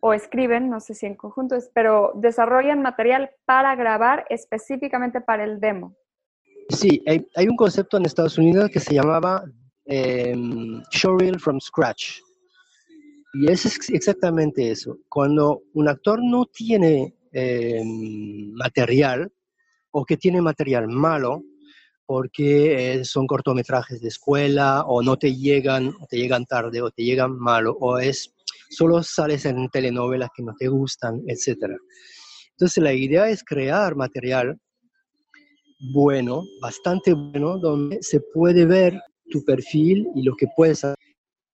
o 0.00 0.12
escriben, 0.12 0.68
no 0.68 0.80
sé 0.80 0.94
si 0.94 1.06
en 1.06 1.14
conjunto, 1.14 1.56
pero 1.74 2.12
desarrollan 2.14 2.82
material 2.82 3.30
para 3.44 3.76
grabar 3.76 4.26
específicamente 4.30 5.20
para 5.20 5.44
el 5.44 5.60
demo. 5.60 5.94
Sí, 6.70 7.04
hay, 7.06 7.48
un 7.48 7.56
concepto 7.56 7.98
en 7.98 8.06
Estados 8.06 8.38
Unidos 8.38 8.70
que 8.70 8.80
se 8.80 8.94
llamaba 8.94 9.44
eh, 9.84 10.34
showreel 10.90 11.38
from 11.38 11.60
scratch. 11.60 12.20
Y 13.34 13.50
es 13.50 13.64
exactamente 13.90 14.70
eso. 14.70 14.98
Cuando 15.08 15.62
un 15.72 15.88
actor 15.88 16.20
no 16.22 16.46
tiene 16.46 17.14
eh, 17.32 17.82
material 17.84 19.32
o 19.90 20.04
que 20.04 20.16
tiene 20.16 20.42
material 20.42 20.88
malo, 20.88 21.42
porque 22.04 22.94
eh, 22.94 23.04
son 23.04 23.26
cortometrajes 23.26 24.00
de 24.00 24.08
escuela 24.08 24.82
o 24.82 25.02
no 25.02 25.16
te 25.16 25.34
llegan, 25.34 25.94
te 26.10 26.18
llegan 26.18 26.44
tarde 26.44 26.82
o 26.82 26.90
te 26.90 27.04
llegan 27.04 27.38
malo 27.38 27.76
o 27.80 27.98
es 27.98 28.34
solo 28.68 29.02
sales 29.02 29.46
en 29.46 29.68
telenovelas 29.70 30.30
que 30.36 30.42
no 30.42 30.52
te 30.58 30.68
gustan, 30.68 31.22
etc. 31.26 31.76
Entonces 32.50 32.82
la 32.82 32.92
idea 32.92 33.28
es 33.30 33.42
crear 33.42 33.96
material 33.96 34.58
bueno, 35.94 36.44
bastante 36.60 37.12
bueno, 37.12 37.58
donde 37.58 37.98
se 38.02 38.20
puede 38.20 38.66
ver 38.66 39.00
tu 39.30 39.44
perfil 39.44 40.06
y 40.14 40.22
lo 40.22 40.36
que 40.36 40.46
puedes 40.54 40.84
hacer 40.84 40.96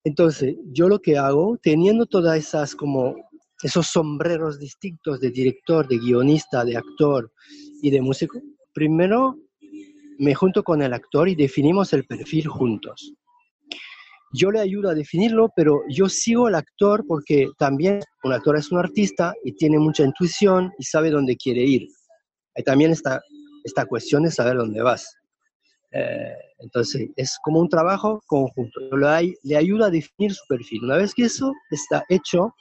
entonces, 0.08 0.56
yo 0.72 0.88
lo 0.88 1.00
que 1.00 1.16
hago, 1.16 1.58
teniendo 1.62 2.06
todas 2.06 2.38
esas 2.38 2.74
como 2.74 3.14
esos 3.62 3.88
sombreros 3.88 4.58
distintos 4.58 5.20
de 5.20 5.30
director, 5.30 5.86
de 5.86 5.98
guionista, 5.98 6.64
de 6.64 6.76
actor 6.76 7.30
y 7.82 7.90
de 7.90 8.00
músico, 8.00 8.40
primero 8.72 9.36
me 10.18 10.34
junto 10.34 10.62
con 10.62 10.82
el 10.82 10.92
actor 10.92 11.28
y 11.28 11.34
definimos 11.34 11.92
el 11.92 12.04
perfil 12.04 12.48
juntos. 12.48 13.14
Yo 14.32 14.50
le 14.50 14.60
ayudo 14.60 14.90
a 14.90 14.94
definirlo, 14.94 15.50
pero 15.54 15.82
yo 15.88 16.08
sigo 16.08 16.46
al 16.46 16.54
actor 16.54 17.04
porque 17.06 17.48
también 17.58 18.00
un 18.24 18.32
actor 18.32 18.56
es 18.56 18.70
un 18.70 18.78
artista 18.78 19.34
y 19.44 19.52
tiene 19.52 19.78
mucha 19.78 20.04
intuición 20.04 20.72
y 20.78 20.84
sabe 20.84 21.10
dónde 21.10 21.36
quiere 21.36 21.62
ir. 21.62 21.88
Hay 22.54 22.64
también 22.64 22.90
esta, 22.90 23.20
esta 23.64 23.86
cuestión 23.86 24.24
de 24.24 24.30
saber 24.30 24.56
dónde 24.56 24.82
vas. 24.82 25.14
Eh, 25.92 26.34
entonces, 26.58 27.08
es 27.16 27.38
como 27.42 27.60
un 27.60 27.68
trabajo 27.68 28.20
conjunto. 28.26 28.80
Le, 28.96 29.34
le 29.42 29.56
ayuda 29.56 29.86
a 29.86 29.90
definir 29.90 30.34
su 30.34 30.44
perfil. 30.48 30.84
Una 30.84 30.96
vez 30.96 31.14
que 31.14 31.24
eso 31.24 31.52
está 31.70 32.04
hecho, 32.08 32.54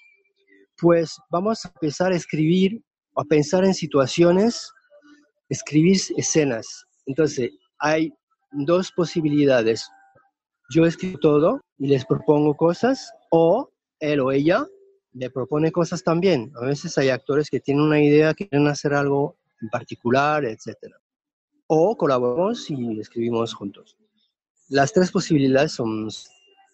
pues 0.79 1.17
vamos 1.31 1.65
a 1.65 1.69
empezar 1.69 2.11
a 2.11 2.15
escribir, 2.15 2.81
a 3.15 3.23
pensar 3.23 3.65
en 3.65 3.73
situaciones, 3.73 4.71
escribir 5.49 5.97
escenas. 6.15 6.85
Entonces, 7.07 7.51
hay 7.79 8.13
dos 8.51 8.91
posibilidades. 8.91 9.87
Yo 10.69 10.85
escribo 10.85 11.19
todo 11.19 11.61
y 11.79 11.87
les 11.87 12.05
propongo 12.05 12.55
cosas, 12.55 13.11
o 13.31 13.69
él 13.99 14.19
o 14.19 14.31
ella 14.31 14.65
me 15.13 15.31
propone 15.31 15.71
cosas 15.71 16.03
también. 16.03 16.51
A 16.61 16.65
veces 16.65 16.97
hay 16.97 17.09
actores 17.09 17.49
que 17.49 17.59
tienen 17.59 17.83
una 17.83 18.01
idea, 18.01 18.35
quieren 18.35 18.67
hacer 18.67 18.93
algo 18.93 19.37
en 19.61 19.69
particular, 19.69 20.45
etcétera 20.45 20.97
o 21.67 21.95
colaboramos 21.97 22.69
y 22.69 22.99
escribimos 22.99 23.53
juntos. 23.53 23.97
Las 24.69 24.93
tres 24.93 25.11
posibilidades 25.11 25.73
son... 25.73 26.09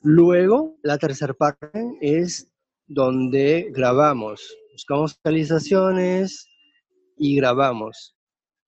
Luego, 0.02 0.76
la 0.84 0.98
tercera 0.98 1.34
parte 1.34 1.70
es 2.02 2.50
donde 2.88 3.72
grabamos. 3.72 4.56
Buscamos 4.74 5.18
realizaciones 5.24 6.48
y 7.18 7.38
grabamos 7.38 8.16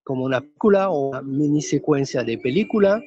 como 0.04 0.24
una 0.24 0.40
película 0.40 0.90
o 0.90 1.10
una 1.10 1.22
mini 1.22 1.62
secuencia 1.62 2.24
de 2.24 2.38
película. 2.38 3.02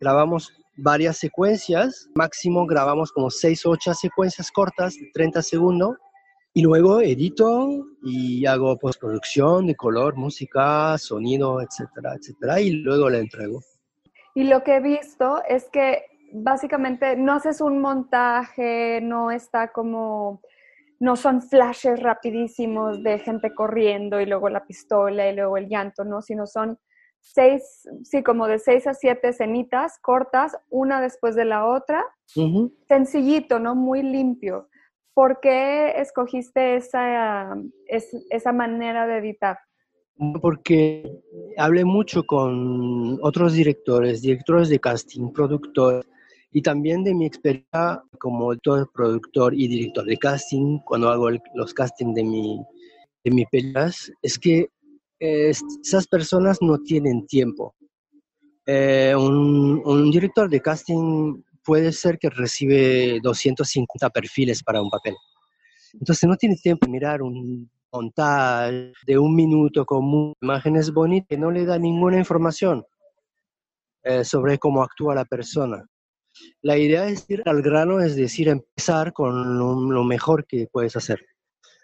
Grabamos 0.00 0.52
varias 0.76 1.16
secuencias, 1.18 2.08
máximo 2.14 2.66
grabamos 2.66 3.12
como 3.12 3.30
6 3.30 3.66
o 3.66 3.70
8 3.70 3.94
secuencias 3.94 4.50
cortas 4.50 4.94
de 4.94 5.10
30 5.14 5.42
segundos 5.42 5.96
y 6.54 6.62
luego 6.62 7.00
edito 7.00 7.86
y 8.02 8.44
hago 8.46 8.78
postproducción 8.78 9.66
de 9.66 9.74
color, 9.74 10.16
música, 10.16 10.96
sonido, 10.98 11.60
etcétera, 11.60 12.14
etcétera, 12.14 12.60
y 12.60 12.70
luego 12.70 13.08
le 13.08 13.20
entrego. 13.20 13.60
Y 14.34 14.44
lo 14.44 14.62
que 14.62 14.76
he 14.76 14.80
visto 14.80 15.42
es 15.48 15.68
que 15.70 16.04
básicamente 16.32 17.16
no 17.16 17.34
haces 17.34 17.60
un 17.60 17.80
montaje, 17.80 19.00
no 19.02 19.30
está 19.30 19.72
como 19.72 20.40
no 21.02 21.16
son 21.16 21.42
flashes 21.42 21.98
rapidísimos 22.00 23.02
de 23.02 23.18
gente 23.18 23.52
corriendo 23.52 24.20
y 24.20 24.26
luego 24.26 24.48
la 24.48 24.64
pistola 24.64 25.28
y 25.28 25.34
luego 25.34 25.56
el 25.56 25.68
llanto, 25.68 26.04
¿no? 26.04 26.22
Sino 26.22 26.46
son 26.46 26.78
seis, 27.18 27.88
sí, 28.04 28.22
como 28.22 28.46
de 28.46 28.60
seis 28.60 28.86
a 28.86 28.94
siete 28.94 29.30
escenitas 29.30 29.98
cortas, 30.00 30.56
una 30.70 31.00
después 31.00 31.34
de 31.34 31.44
la 31.44 31.66
otra, 31.66 32.04
sencillito, 32.86 33.58
¿no? 33.58 33.74
Muy 33.74 34.04
limpio. 34.04 34.68
¿Por 35.14 35.40
qué 35.40 36.00
escogiste 36.00 36.76
esa, 36.76 37.54
esa 37.86 38.52
manera 38.52 39.06
de 39.06 39.18
editar? 39.18 39.58
Porque 40.40 41.10
hablé 41.58 41.84
mucho 41.84 42.24
con 42.24 43.18
otros 43.22 43.54
directores, 43.54 44.22
directores 44.22 44.68
de 44.68 44.78
casting, 44.78 45.32
productores, 45.32 46.06
y 46.52 46.62
también 46.62 47.02
de 47.02 47.14
mi 47.14 47.26
experiencia 47.26 48.02
como 48.18 48.52
productor 48.94 49.54
y 49.54 49.68
director 49.68 50.04
de 50.04 50.16
casting, 50.18 50.78
cuando 50.84 51.08
hago 51.08 51.30
los 51.54 51.72
castings 51.72 52.14
de 52.14 52.24
mi, 52.24 52.62
de 53.24 53.30
mis 53.30 53.46
películas, 53.48 54.12
es 54.20 54.38
que 54.38 54.68
esas 55.18 56.06
personas 56.08 56.58
no 56.60 56.78
tienen 56.78 57.26
tiempo. 57.26 57.74
Eh, 58.66 59.14
un, 59.16 60.10
director 60.10 60.48
de 60.48 60.60
casting 60.60 61.42
puede 61.64 61.92
ser 61.92 62.18
que 62.18 62.30
recibe 62.30 63.20
250 63.22 64.10
perfiles 64.10 64.62
para 64.62 64.82
un 64.82 64.90
papel. 64.90 65.14
Entonces 65.94 66.28
no 66.28 66.36
tiene 66.36 66.56
tiempo 66.56 66.86
de 66.86 66.92
mirar 66.92 67.22
un 67.22 67.70
montaje 67.92 68.92
de 69.06 69.18
un 69.18 69.34
minuto 69.34 69.84
con 69.84 70.34
imágenes 70.40 70.92
bonitas 70.92 71.28
que 71.28 71.38
no 71.38 71.50
le 71.50 71.64
da 71.64 71.78
ninguna 71.78 72.18
información 72.18 72.84
eh, 74.02 74.24
sobre 74.24 74.58
cómo 74.58 74.82
actúa 74.82 75.14
la 75.14 75.24
persona. 75.24 75.84
La 76.62 76.78
idea 76.78 77.06
es 77.06 77.28
ir 77.28 77.42
al 77.44 77.62
grano, 77.62 78.00
es 78.00 78.16
decir, 78.16 78.48
empezar 78.48 79.12
con 79.12 79.58
lo, 79.58 80.04
mejor 80.04 80.46
que 80.46 80.66
puedes 80.72 80.96
hacer. 80.96 81.20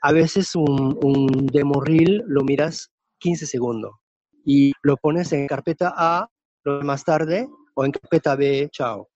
A 0.00 0.12
veces 0.12 0.56
un, 0.56 0.98
un, 1.02 1.46
demo 1.46 1.80
reel 1.80 2.22
lo 2.26 2.42
miras 2.42 2.90
15 3.18 3.46
segundos 3.46 3.92
y 4.44 4.72
lo 4.82 4.96
pones 4.96 5.32
en 5.32 5.46
carpeta 5.46 5.92
A 5.94 6.28
más 6.82 7.04
tarde 7.04 7.48
o 7.74 7.84
en 7.84 7.92
carpeta 7.92 8.34
B, 8.36 8.68
chao. 8.72 9.08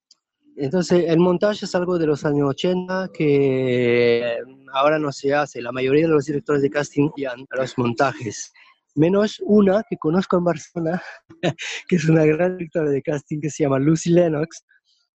Entonces, 0.56 1.04
el 1.08 1.18
montaje 1.18 1.64
es 1.64 1.74
algo 1.74 1.98
de 1.98 2.06
los 2.06 2.24
años 2.24 2.50
80 2.50 3.10
que 3.14 4.36
ahora 4.72 4.98
no 4.98 5.10
se 5.12 5.34
hace. 5.34 5.62
La 5.62 5.72
mayoría 5.72 6.06
de 6.06 6.12
los 6.12 6.26
directores 6.26 6.62
de 6.62 6.70
casting 6.70 7.10
ya 7.16 7.34
los 7.50 7.78
montajes. 7.78 8.52
Menos 8.94 9.40
una 9.44 9.82
que 9.88 9.96
conozco 9.96 10.36
en 10.36 10.44
Barcelona, 10.44 11.02
que 11.88 11.96
es 11.96 12.08
una 12.08 12.24
gran 12.26 12.58
directora 12.58 12.90
de 12.90 13.02
casting 13.02 13.40
que 13.40 13.50
se 13.50 13.62
llama 13.62 13.78
Lucy 13.78 14.10
Lennox, 14.10 14.64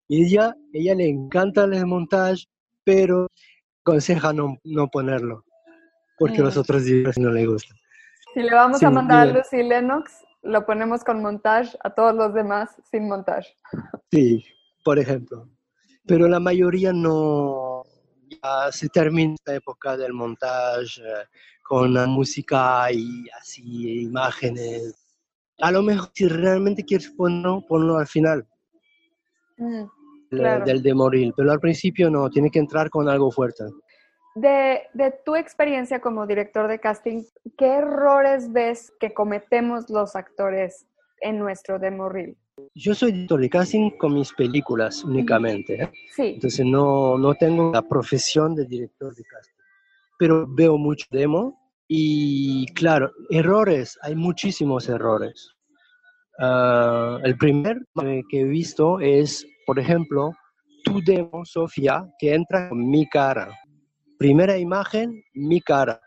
y 0.07 0.25
ella, 0.25 0.55
ella 0.73 0.95
le 0.95 1.07
encanta 1.07 1.65
el 1.65 1.85
montaje, 1.85 2.43
pero 2.83 3.27
aconseja 3.83 4.33
no, 4.33 4.57
no 4.63 4.87
ponerlo, 4.87 5.43
porque 6.17 6.39
a 6.39 6.45
los 6.45 6.57
otros 6.57 6.85
directores 6.85 7.19
no 7.19 7.29
le 7.29 7.45
gusta. 7.45 7.75
Si 8.33 8.41
le 8.41 8.53
vamos 8.53 8.81
a 8.81 8.89
mandar 8.89 9.27
a 9.27 9.31
Lucy 9.31 9.61
Lennox, 9.61 10.11
lo 10.41 10.65
ponemos 10.65 11.03
con 11.03 11.21
montaje, 11.21 11.77
a 11.83 11.89
todos 11.91 12.15
los 12.15 12.33
demás 12.33 12.69
sin 12.89 13.07
montaje. 13.07 13.53
Sí, 14.11 14.45
por 14.87 14.99
ejemplo. 14.99 15.49
Pero 16.05 16.29
la 16.29 16.39
mayoría 16.39 16.93
no, 16.93 17.83
ya 18.29 18.71
se 18.71 18.87
termina 18.87 19.33
esta 19.33 19.53
época 19.53 19.97
del 19.97 20.13
montaje 20.13 21.01
eh, 21.01 21.25
con 21.61 21.93
la 21.93 22.07
música 22.07 22.89
y 22.93 23.25
así 23.37 24.03
imágenes. 24.03 24.95
A 25.59 25.73
lo 25.73 25.83
mejor 25.83 26.09
si 26.13 26.29
realmente 26.29 26.85
quieres 26.85 27.09
ponerlo, 27.09 27.65
ponlo 27.67 27.97
al 27.97 28.07
final. 28.07 28.47
Mm 29.57 29.83
del 30.29 30.81
de 30.81 30.93
morir, 30.93 31.33
pero 31.37 31.51
al 31.53 31.59
principio 31.61 32.09
no, 32.09 32.29
tiene 32.29 32.51
que 32.51 32.59
entrar 32.59 32.89
con 32.89 33.07
algo 33.07 33.31
fuerte. 33.31 33.63
De, 34.35 34.81
de, 34.93 35.11
tu 35.25 35.37
experiencia 35.37 36.01
como 36.01 36.27
director 36.27 36.67
de 36.67 36.79
casting, 36.79 37.23
¿qué 37.57 37.77
errores 37.77 38.51
ves 38.51 38.91
que 38.99 39.13
cometemos 39.13 39.89
los 39.89 40.17
actores 40.17 40.85
en 41.21 41.39
nuestro 41.39 41.79
demo 41.79 42.09
reel? 42.09 42.35
Yo 42.75 42.93
soy 42.93 43.11
director 43.11 43.39
de 43.39 43.49
casting 43.49 43.89
con 43.91 44.13
mis 44.13 44.31
películas 44.33 45.03
únicamente, 45.03 45.83
¿eh? 45.83 45.91
sí. 46.15 46.23
entonces 46.35 46.65
no, 46.65 47.17
no 47.17 47.33
tengo 47.35 47.71
la 47.71 47.81
profesión 47.81 48.55
de 48.55 48.65
director 48.65 49.15
de 49.15 49.23
casting, 49.23 49.53
pero 50.17 50.45
veo 50.47 50.77
mucho 50.77 51.05
demo 51.11 51.59
y 51.87 52.65
claro, 52.73 53.11
errores, 53.29 53.97
hay 54.01 54.15
muchísimos 54.15 54.89
errores. 54.89 55.53
Ah, 56.39 57.19
el 57.23 57.37
primer 57.37 57.77
que 58.29 58.41
he 58.41 58.43
visto 58.43 58.99
es 58.99 59.45
por 59.67 59.79
ejemplo, 59.79 60.31
tu 60.85 61.01
demo, 61.03 61.43
Sofía, 61.43 62.09
que 62.17 62.33
entra 62.33 62.69
con 62.69 62.89
mi 62.89 63.05
cara. 63.05 63.53
Primera 64.17 64.57
imagen, 64.57 65.21
mi 65.33 65.59
cara. 65.59 65.99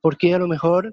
Porque 0.00 0.34
a 0.34 0.38
lo 0.40 0.48
mejor 0.48 0.92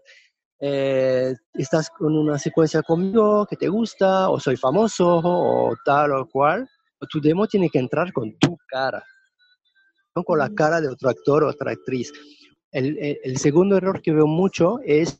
eh, 0.59 1.35
estás 1.53 1.89
con 1.89 2.15
una 2.15 2.39
secuencia 2.39 2.81
conmigo 2.81 3.45
que 3.45 3.57
te 3.57 3.67
gusta, 3.67 4.29
o 4.29 4.39
soy 4.39 4.55
famoso, 4.57 5.21
o 5.23 5.75
tal 5.83 6.11
o 6.13 6.27
cual. 6.27 6.67
Tu 7.09 7.21
demo 7.21 7.45
tiene 7.45 7.69
que 7.69 7.77
entrar 7.77 8.11
con 8.11 8.35
tu 8.39 8.57
cara, 8.67 9.03
no 10.15 10.23
con 10.23 10.39
la 10.39 10.49
cara 10.49 10.81
de 10.81 10.87
otro 10.87 11.09
actor 11.09 11.43
o 11.43 11.49
otra 11.49 11.71
actriz. 11.71 12.11
El, 12.71 12.97
el 12.99 13.37
segundo 13.37 13.77
error 13.77 14.01
que 14.01 14.11
veo 14.11 14.25
mucho 14.25 14.79
es 14.83 15.19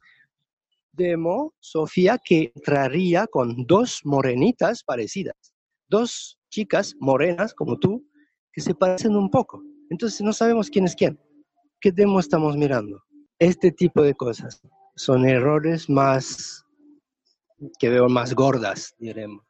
demo, 0.94 1.54
Sofía, 1.60 2.18
que 2.18 2.52
entraría 2.56 3.28
con 3.28 3.68
dos 3.68 4.00
morenitas 4.04 4.84
parecidas. 4.84 5.36
Dos 5.88 6.40
chicas 6.50 6.96
morenas 7.00 7.54
como 7.54 7.78
tú 7.78 8.04
que 8.52 8.62
se 8.62 8.74
parecen 8.74 9.16
un 9.16 9.30
poco. 9.30 9.62
Entonces 9.92 10.22
no 10.22 10.34
sabemos 10.34 10.70
quién 10.70 10.86
es 10.86 10.96
quién. 10.96 11.20
¿Qué 11.80 11.92
demo 11.92 12.20
estamos 12.20 12.58
mirando? 12.58 13.04
Este 13.38 13.72
tipo 13.72 14.02
de 14.02 14.16
cosas 14.16 14.60
son 14.96 15.28
errores 15.28 15.90
más 15.90 16.66
que 17.80 17.90
veo 17.90 18.10
más 18.10 18.34
gordas, 18.34 18.96
diremos. 18.98 19.44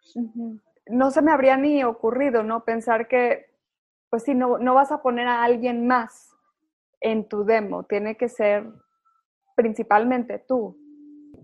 No 0.87 1.11
se 1.11 1.21
me 1.21 1.31
habría 1.31 1.57
ni 1.57 1.83
ocurrido, 1.83 2.43
¿no? 2.43 2.63
Pensar 2.63 3.07
que, 3.07 3.45
pues 4.09 4.23
si 4.23 4.33
no, 4.33 4.57
no 4.57 4.73
vas 4.75 4.91
a 4.91 5.01
poner 5.01 5.27
a 5.27 5.43
alguien 5.43 5.87
más 5.87 6.29
en 7.01 7.27
tu 7.27 7.43
demo, 7.43 7.83
tiene 7.83 8.15
que 8.15 8.29
ser 8.29 8.65
principalmente 9.55 10.43
tú. 10.47 10.77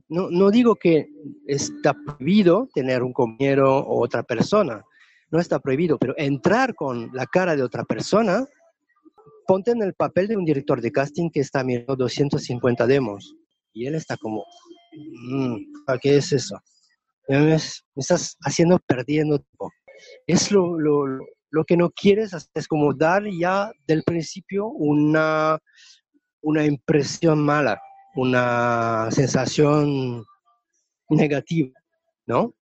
No, 0.09 0.29
no 0.29 0.51
digo 0.51 0.75
que 0.75 1.07
está 1.47 1.93
prohibido 1.93 2.67
tener 2.73 3.01
un 3.01 3.13
compañero 3.13 3.77
o 3.77 4.03
otra 4.03 4.23
persona, 4.23 4.83
no 5.31 5.39
está 5.39 5.59
prohibido, 5.59 5.97
pero 5.97 6.13
entrar 6.17 6.75
con 6.75 7.09
la 7.13 7.25
cara 7.25 7.55
de 7.55 7.63
otra 7.63 7.85
persona, 7.85 8.45
ponte 9.47 9.71
en 9.71 9.81
el 9.81 9.93
papel 9.93 10.27
de 10.27 10.37
un 10.37 10.43
director 10.43 10.81
de 10.81 10.91
casting 10.91 11.29
que 11.29 11.39
está 11.39 11.63
mirando 11.63 11.95
250 11.95 12.85
demos 12.87 13.35
y 13.73 13.85
él 13.85 13.95
está 13.95 14.17
como, 14.17 14.45
mm, 14.93 15.55
¿qué 16.01 16.17
es 16.17 16.31
eso? 16.31 16.59
Me, 17.27 17.55
estás 17.55 18.37
haciendo 18.41 18.79
perdiendo. 18.79 19.43
Es 20.27 20.51
lo, 20.51 20.79
lo, 20.79 21.05
lo, 21.51 21.65
que 21.65 21.77
no 21.77 21.89
quieres 21.91 22.31
es 22.53 22.67
como 22.67 22.93
dar 22.93 23.23
ya 23.29 23.71
del 23.87 24.03
principio 24.03 24.67
una, 24.67 25.59
una 26.41 26.65
impresión 26.65 27.39
mala, 27.39 27.81
una 28.15 29.09
sensación 29.11 30.25
negativa, 31.09 31.71
¿no? 32.25 32.53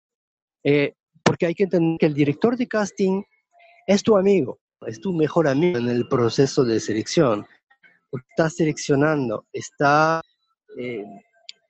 Eh, 0.63 0.93
porque 1.24 1.45
hay 1.45 1.56
que 1.56 1.63
entender 1.63 1.98
que 2.00 2.06
el 2.08 2.13
director 2.13 2.58
de 2.58 2.67
casting 2.67 3.24
es 3.88 4.04
tu 4.04 4.17
amigo, 4.17 4.60
es 4.86 5.00
tu 5.00 5.13
mejor 5.13 5.48
amigo 5.48 5.78
en 5.78 5.88
el 5.88 6.08
proceso 6.08 6.63
de 6.63 6.80
selección. 6.80 7.45
Está 8.12 8.50
seleccionando, 8.50 9.45
está, 9.54 10.22
eh, 10.77 11.05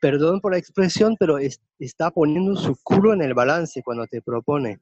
perdón 0.02 0.40
por 0.42 0.54
la 0.54 0.58
expresión, 0.58 1.16
pero 1.20 1.38
está 1.80 2.12
poniendo 2.12 2.56
su 2.56 2.76
culo 2.84 3.14
en 3.14 3.22
el 3.22 3.34
balance 3.34 3.82
cuando 3.84 4.06
te 4.08 4.22
propone. 4.22 4.80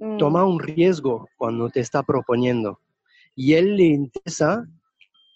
Mm. 0.00 0.18
Toma 0.18 0.44
un 0.44 0.60
riesgo 0.60 1.28
cuando 1.36 1.68
te 1.70 1.80
está 1.80 2.02
proponiendo. 2.02 2.80
Y 3.34 3.54
él 3.54 3.76
le 3.76 3.84
interesa, 3.84 4.66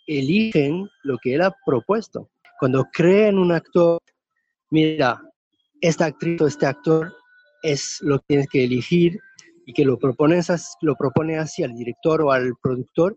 eligen 0.07 0.89
lo 1.03 1.19
que 1.19 1.35
él 1.35 1.43
ha 1.43 1.55
propuesto. 1.65 2.31
Cuando 2.59 2.85
cree 2.93 3.29
en 3.29 3.39
un 3.39 3.53
actor, 3.53 4.01
mira, 4.71 5.21
esta 5.81 6.07
actriz 6.07 6.41
o 6.41 6.47
este 6.47 6.67
actor 6.67 7.13
es 7.63 7.99
lo 8.01 8.19
que 8.19 8.25
tienes 8.29 8.49
que 8.49 8.65
elegir 8.65 9.19
y 9.67 9.73
que 9.73 9.85
lo, 9.85 9.99
propones, 9.99 10.51
lo 10.81 10.95
propone 10.97 11.39
así 11.39 11.63
al 11.63 11.75
director 11.75 12.23
o 12.23 12.33
al 12.33 12.55
productor, 12.63 13.17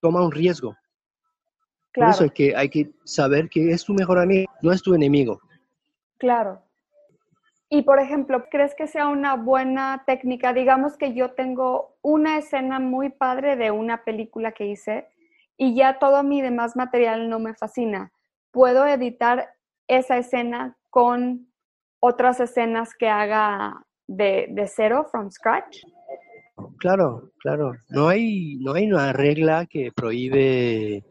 toma 0.00 0.22
un 0.22 0.32
riesgo. 0.32 0.76
Claro. 1.92 2.12
Por 2.12 2.14
eso 2.14 2.24
hay 2.24 2.30
que, 2.30 2.56
hay 2.56 2.68
que 2.68 2.90
saber 3.04 3.48
que 3.48 3.70
es 3.70 3.84
tu 3.84 3.94
mejor 3.94 4.18
amigo, 4.18 4.50
no 4.62 4.72
es 4.72 4.82
tu 4.82 4.94
enemigo. 4.94 5.40
Claro. 6.18 6.62
Y 7.68 7.82
por 7.82 7.98
ejemplo, 7.98 8.44
¿crees 8.50 8.74
que 8.74 8.86
sea 8.86 9.08
una 9.08 9.34
buena 9.34 10.04
técnica? 10.06 10.52
Digamos 10.52 10.98
que 10.98 11.14
yo 11.14 11.30
tengo 11.30 11.96
una 12.02 12.36
escena 12.36 12.78
muy 12.80 13.08
padre 13.08 13.56
de 13.56 13.70
una 13.70 14.04
película 14.04 14.52
que 14.52 14.66
hice 14.66 15.08
y 15.56 15.74
ya 15.74 15.98
todo 15.98 16.22
mi 16.22 16.42
demás 16.42 16.76
material 16.76 17.30
no 17.30 17.38
me 17.38 17.54
fascina. 17.54 18.12
¿Puedo 18.50 18.86
editar 18.86 19.54
esa 19.88 20.18
escena 20.18 20.76
con 20.90 21.48
otras 21.98 22.40
escenas 22.40 22.94
que 22.94 23.08
haga 23.08 23.86
de, 24.06 24.48
de 24.50 24.66
cero, 24.66 25.06
from 25.10 25.30
scratch? 25.30 25.78
Claro, 26.78 27.30
claro. 27.38 27.72
No 27.88 28.08
hay, 28.08 28.58
no 28.60 28.74
hay 28.74 28.90
una 28.90 29.12
regla 29.12 29.66
que 29.66 29.90
prohíbe 29.92 31.04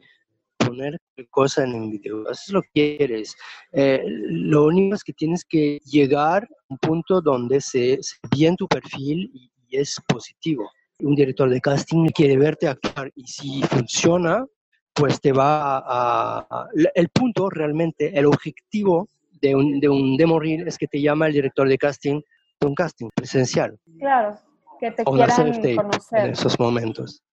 poner 0.66 0.98
cosa 1.30 1.64
en 1.64 1.74
un 1.76 1.92
video, 1.92 2.28
haces 2.30 2.50
lo 2.54 2.62
que 2.62 2.98
quieres. 2.98 3.36
Eh, 3.72 4.04
lo 4.06 4.66
único 4.66 4.96
es 4.96 5.04
que 5.04 5.14
tienes 5.14 5.44
que 5.46 5.80
llegar 5.86 6.44
a 6.44 6.48
un 6.70 6.78
punto 6.78 7.22
donde 7.22 7.62
se, 7.62 7.98
se 8.02 8.16
bien 8.36 8.56
tu 8.56 8.68
perfil 8.68 9.30
y, 9.34 9.52
y 9.68 9.78
es 9.78 10.00
positivo. 10.08 10.70
Un 11.00 11.16
director 11.16 11.50
de 11.50 11.60
casting 11.62 12.08
quiere 12.10 12.38
verte 12.38 12.68
actuar 12.68 13.12
y 13.16 13.26
si 13.28 13.62
funciona, 13.64 14.46
pues 14.94 15.20
te 15.22 15.32
va 15.32 15.78
a, 15.78 16.46
a- 16.50 16.68
El 16.96 17.10
punto 17.10 17.50
realmente, 17.50 18.18
el 18.18 18.26
objetivo 18.26 19.08
de 19.42 19.56
un, 19.56 19.80
de 19.80 19.90
un 19.90 20.18
demo 20.18 20.40
reel 20.40 20.68
es 20.68 20.78
que 20.78 20.88
te 20.88 21.02
llama 21.02 21.28
el 21.28 21.34
director 21.34 21.68
de 21.68 21.78
casting 21.78 22.22
de 22.60 22.68
un 22.68 22.76
casting 22.76 23.10
presencial 23.16 23.76
Claro, 23.98 24.38
que 24.80 24.92
te 24.92 25.02
o 25.04 25.14
quieran 25.14 25.36
self-tape 25.36 25.70
en 25.72 25.76
conocer. 25.78 26.30
esos 26.30 26.60
momentos. 26.60 27.24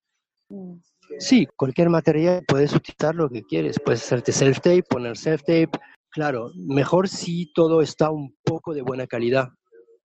Mm. 0.48 0.74
Sí, 1.18 1.46
cualquier 1.56 1.88
material 1.90 2.44
puedes 2.46 2.72
utilizar 2.74 3.14
lo 3.14 3.28
que 3.28 3.42
quieres. 3.42 3.78
Puedes 3.80 4.02
hacerte 4.04 4.32
self-tape, 4.32 4.82
poner 4.82 5.16
self-tape. 5.16 5.70
Claro, 6.10 6.50
mejor 6.56 7.08
si 7.08 7.52
todo 7.52 7.82
está 7.82 8.10
un 8.10 8.36
poco 8.44 8.74
de 8.74 8.82
buena 8.82 9.06
calidad, 9.06 9.48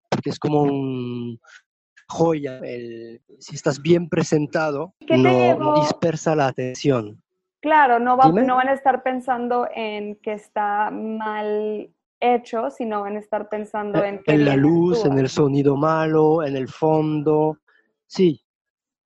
porque 0.09 0.29
es 0.29 0.39
como 0.39 0.61
un 0.63 1.39
joya. 2.07 2.59
el- 2.59 3.21
si 3.39 3.55
estás 3.55 3.81
bien 3.81 4.09
presentado, 4.09 4.93
¿Qué 4.99 5.07
te 5.07 5.17
no, 5.17 5.73
dispersa 5.73 6.35
la 6.35 6.47
atención. 6.47 7.21
Claro, 7.61 7.97
no, 7.99 8.17
va- 8.17 8.29
no 8.29 8.55
van 8.57 8.67
a 8.67 8.73
estar 8.73 9.03
pensando 9.03 9.67
en 9.73 10.17
que 10.17 10.33
está 10.33 10.91
mal 10.91 11.89
hecho, 12.19 12.69
sino 12.69 13.01
van 13.01 13.15
a 13.15 13.19
estar 13.19 13.47
pensando 13.49 14.03
en 14.03 14.21
que 14.21 14.33
En 14.33 14.45
la 14.45 14.55
luz, 14.55 15.05
en 15.05 15.17
el 15.17 15.29
sonido 15.29 15.75
malo, 15.77 16.43
en 16.43 16.55
el 16.57 16.67
fondo. 16.67 17.59
Sí, 18.05 18.39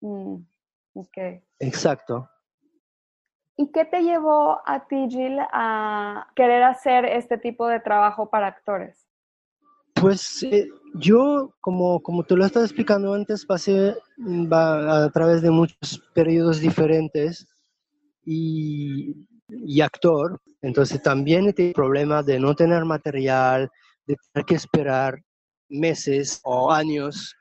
Mm, 0.01 0.35
ok. 0.93 1.17
Exacto. 1.59 2.29
¿Y 3.55 3.71
qué 3.71 3.85
te 3.85 4.03
llevó 4.03 4.61
a 4.65 4.87
ti, 4.87 5.07
Jill, 5.09 5.39
a 5.51 6.27
querer 6.35 6.63
hacer 6.63 7.05
este 7.05 7.39
tipo 7.39 7.67
de 7.67 7.79
trabajo 7.79 8.29
para 8.29 8.47
actores? 8.47 9.07
Pues 9.95 10.43
eh, 10.43 10.69
yo, 10.93 11.55
como, 11.59 12.01
como 12.03 12.23
te 12.23 12.35
lo 12.35 12.45
estaba 12.45 12.65
explicando 12.65 13.15
antes, 13.15 13.45
pasé 13.45 13.95
mm, 14.17 14.53
a 14.53 15.09
través 15.11 15.41
de 15.41 15.49
muchos 15.49 15.99
periodos 16.13 16.59
diferentes 16.59 17.47
y, 18.23 19.27
y 19.49 19.81
actor, 19.81 20.39
entonces 20.61 21.01
también 21.01 21.47
he 21.47 21.53
tenido 21.53 21.73
problemas 21.73 22.27
de 22.27 22.39
no 22.39 22.55
tener 22.55 22.85
material, 22.85 23.71
de 24.05 24.15
tener 24.33 24.45
que 24.45 24.55
esperar 24.55 25.19
meses 25.69 26.41
o 26.43 26.71
años 26.71 27.35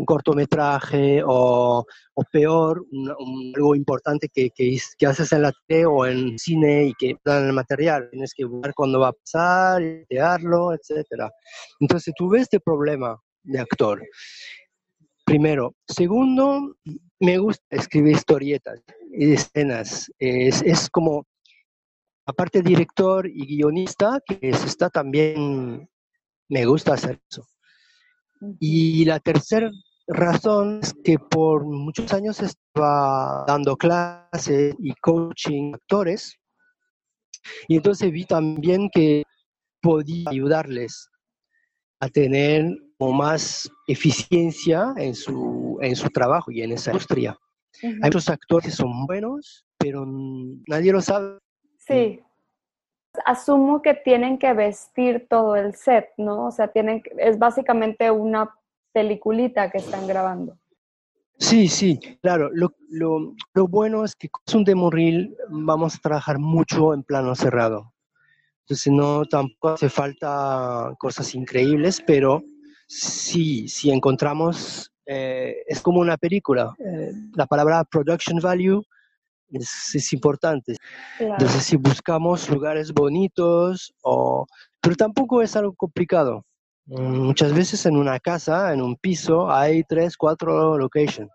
un 0.00 0.06
cortometraje 0.06 1.22
o, 1.24 1.84
o 2.14 2.22
peor, 2.32 2.84
un- 2.90 3.10
un- 3.18 3.52
algo 3.54 3.74
importante 3.74 4.28
que, 4.32 4.48
que, 4.50 4.78
haces 5.06 5.30
en 5.32 5.42
la 5.42 5.52
tele 5.66 5.84
o 5.86 6.06
en 6.06 6.38
cine 6.38 6.86
y 6.86 6.94
que 6.94 7.16
dan 7.24 7.46
el 7.48 7.52
material. 7.52 8.08
Tienes 8.10 8.32
que 8.34 8.44
ver 8.46 8.72
cuándo 8.74 9.00
va 9.00 9.08
a 9.08 9.12
pasar, 9.12 9.82
idearlo, 9.82 10.72
etcétera. 10.72 11.30
Entonces 11.80 12.14
tuve 12.16 12.40
este 12.40 12.60
problema 12.60 13.20
de 13.42 13.60
actor. 13.60 14.02
Primero. 15.24 15.74
Segundo, 15.86 16.76
me 17.20 17.38
gusta 17.38 17.64
escribir 17.70 18.16
historietas 18.16 18.80
y 19.12 19.32
escenas. 19.34 20.10
Es, 20.18 20.62
es 20.62 20.88
como, 20.88 21.26
aparte 22.26 22.62
director 22.62 23.26
y 23.28 23.46
guionista, 23.46 24.18
que 24.26 24.38
es- 24.42 24.64
está 24.64 24.88
también, 24.88 25.88
me 26.48 26.64
gusta 26.64 26.94
hacer 26.94 27.20
eso. 27.30 27.46
Y 28.58 29.04
la 29.04 29.20
tercera 29.20 29.70
razón 30.10 30.80
es 30.82 30.94
que 31.04 31.18
por 31.18 31.64
muchos 31.64 32.12
años 32.12 32.40
estaba 32.40 33.44
dando 33.46 33.76
clases 33.76 34.74
y 34.78 34.92
coaching 35.00 35.74
actores 35.74 36.36
y 37.68 37.76
entonces 37.76 38.10
vi 38.10 38.24
también 38.24 38.88
que 38.92 39.24
podía 39.80 40.30
ayudarles 40.30 41.08
a 42.00 42.08
tener 42.08 42.76
más 42.98 43.70
eficiencia 43.86 44.92
en 44.96 45.14
su, 45.14 45.78
en 45.80 45.96
su 45.96 46.08
trabajo 46.10 46.50
y 46.50 46.62
en 46.62 46.72
esa 46.72 46.90
industria. 46.90 47.36
Hay 47.82 47.94
muchos 47.94 48.28
actores 48.28 48.66
que 48.66 48.76
son 48.76 49.06
buenos, 49.06 49.64
pero 49.78 50.04
nadie 50.66 50.92
lo 50.92 51.00
sabe. 51.00 51.38
Sí. 51.78 52.20
Asumo 53.24 53.82
que 53.82 53.94
tienen 53.94 54.38
que 54.38 54.52
vestir 54.52 55.26
todo 55.28 55.56
el 55.56 55.74
set, 55.74 56.10
¿no? 56.16 56.46
O 56.46 56.50
sea, 56.50 56.68
tienen 56.68 57.02
es 57.18 57.38
básicamente 57.38 58.10
una 58.10 58.54
peliculita 58.92 59.70
que 59.70 59.78
están 59.78 60.06
grabando. 60.06 60.58
Sí, 61.38 61.68
sí, 61.68 61.98
claro. 62.20 62.50
Lo, 62.52 62.74
lo, 62.90 63.34
lo 63.54 63.66
bueno 63.66 64.04
es 64.04 64.14
que 64.14 64.28
con 64.28 64.42
un 64.58 64.64
demo 64.64 64.90
reel 64.90 65.34
vamos 65.48 65.96
a 65.96 65.98
trabajar 65.98 66.38
mucho 66.38 66.92
en 66.92 67.02
plano 67.02 67.34
cerrado. 67.34 67.94
Entonces 68.60 68.92
no 68.92 69.24
tampoco 69.24 69.70
hace 69.70 69.88
falta 69.88 70.94
cosas 70.98 71.34
increíbles, 71.34 72.02
pero 72.06 72.42
sí, 72.86 73.66
si 73.68 73.90
encontramos, 73.90 74.92
eh, 75.06 75.56
es 75.66 75.80
como 75.80 76.00
una 76.00 76.16
película. 76.16 76.74
eh, 76.78 77.12
la 77.34 77.46
palabra 77.46 77.84
production 77.84 78.38
value 78.38 78.82
es, 79.48 79.94
es 79.94 80.12
importante. 80.12 80.76
Claro. 81.16 81.34
Entonces 81.38 81.64
si 81.64 81.76
buscamos 81.76 82.48
lugares 82.50 82.92
bonitos, 82.92 83.92
o, 84.02 84.46
pero 84.80 84.94
tampoco 84.94 85.42
es 85.42 85.56
algo 85.56 85.74
complicado. 85.74 86.44
Muchas 86.90 87.54
veces 87.54 87.86
en 87.86 87.96
una 87.96 88.18
casa, 88.18 88.72
en 88.72 88.82
un 88.82 88.96
piso, 88.96 89.48
hay 89.50 89.84
tres, 89.84 90.16
cuatro 90.16 90.76
locations. 90.76 91.30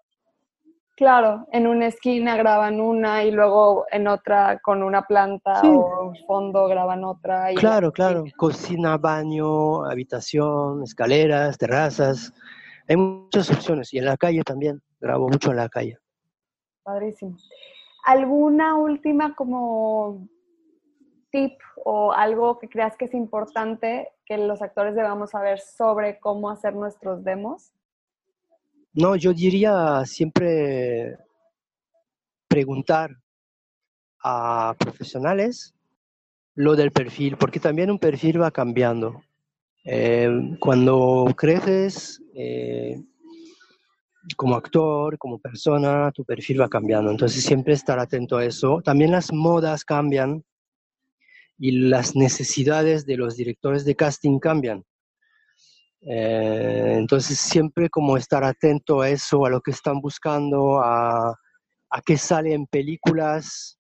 Claro, 0.98 1.46
en 1.52 1.66
una 1.68 1.88
esquina 1.88 2.36
graban 2.36 2.80
una 2.82 3.24
y 3.24 3.32
luego 3.32 3.86
en 3.92 4.08
otra 4.08 4.60
con 4.60 4.84
una 4.84 5.04
planta 5.04 5.62
Sí. 5.62 5.68
o 5.68 6.08
un 6.10 6.16
fondo 6.26 6.68
graban 6.68 7.04
otra. 7.06 7.52
Y 7.52 7.56
Claro, 7.56 7.92
claro. 7.92 8.24
Cocina, 8.38 8.98
baño, 8.98 9.86
habitación, 9.86 10.84
escaleras, 10.84 11.58
terrazas. 11.58 12.34
Hay 12.88 12.98
muchas 12.98 13.50
opciones. 13.50 13.94
Y 13.94 13.98
en 13.98 14.06
la 14.06 14.18
calle 14.18 14.42
también. 14.44 14.82
Grabo 15.02 15.28
mucho 15.30 15.52
en 15.52 15.58
la 15.58 15.70
calle. 15.70 15.98
Padrísimo. 16.84 17.38
¿Alguna 18.06 18.76
última 18.76 19.36
como 19.36 20.28
tip 21.36 21.60
o 21.84 22.14
algo 22.14 22.58
que 22.60 22.70
creas 22.70 22.96
que 22.98 23.06
es 23.06 23.14
importante 23.14 24.10
que 24.26 24.38
los 24.38 24.62
actores 24.62 24.96
debamos 24.96 25.32
saber 25.32 25.60
sobre 25.60 26.20
cómo 26.20 26.50
hacer 26.50 26.74
nuestros 26.74 27.24
demos? 27.24 27.72
No, 28.94 29.16
yo 29.18 29.34
diría 29.34 30.04
siempre 30.06 31.18
preguntar 32.48 33.12
a 34.24 34.74
profesionales 34.80 35.76
lo 36.56 36.76
del 36.78 36.92
perfil, 36.92 37.36
porque 37.38 37.60
también 37.60 37.92
un 37.92 38.00
perfil 38.00 38.42
va 38.42 38.50
cambiando. 38.52 39.22
Eh, 39.84 40.30
cuando 40.60 41.28
creces 41.36 42.24
eh, 42.34 43.04
como 44.38 44.56
actor, 44.56 45.18
como 45.18 45.38
persona, 45.38 46.12
tu 46.14 46.24
perfil 46.24 46.62
va 46.62 46.70
cambiando. 46.70 47.12
Entonces 47.12 47.44
siempre 47.44 47.74
estar 47.74 48.00
atento 48.00 48.38
a 48.38 48.46
eso. 48.46 48.82
También 48.82 49.12
las 49.12 49.34
modas 49.34 49.84
cambian 49.84 50.44
y 51.58 51.72
las 51.88 52.16
necesidades 52.16 53.06
de 53.06 53.18
los 53.18 53.36
directores 53.36 53.86
de 53.86 53.96
casting 53.96 54.40
cambian. 54.40 54.84
Eh, 56.02 56.94
entonces 56.98 57.40
siempre 57.40 57.90
como 57.90 58.16
estar 58.18 58.44
atento 58.44 59.02
a 59.02 59.10
eso, 59.10 59.46
a 59.46 59.50
lo 59.50 59.62
que 59.62 59.72
están 59.72 60.02
buscando, 60.02 60.80
a, 60.80 61.30
a 61.90 62.02
qué 62.06 62.18
sale 62.18 62.54
en 62.54 62.68
películas. 62.68 63.80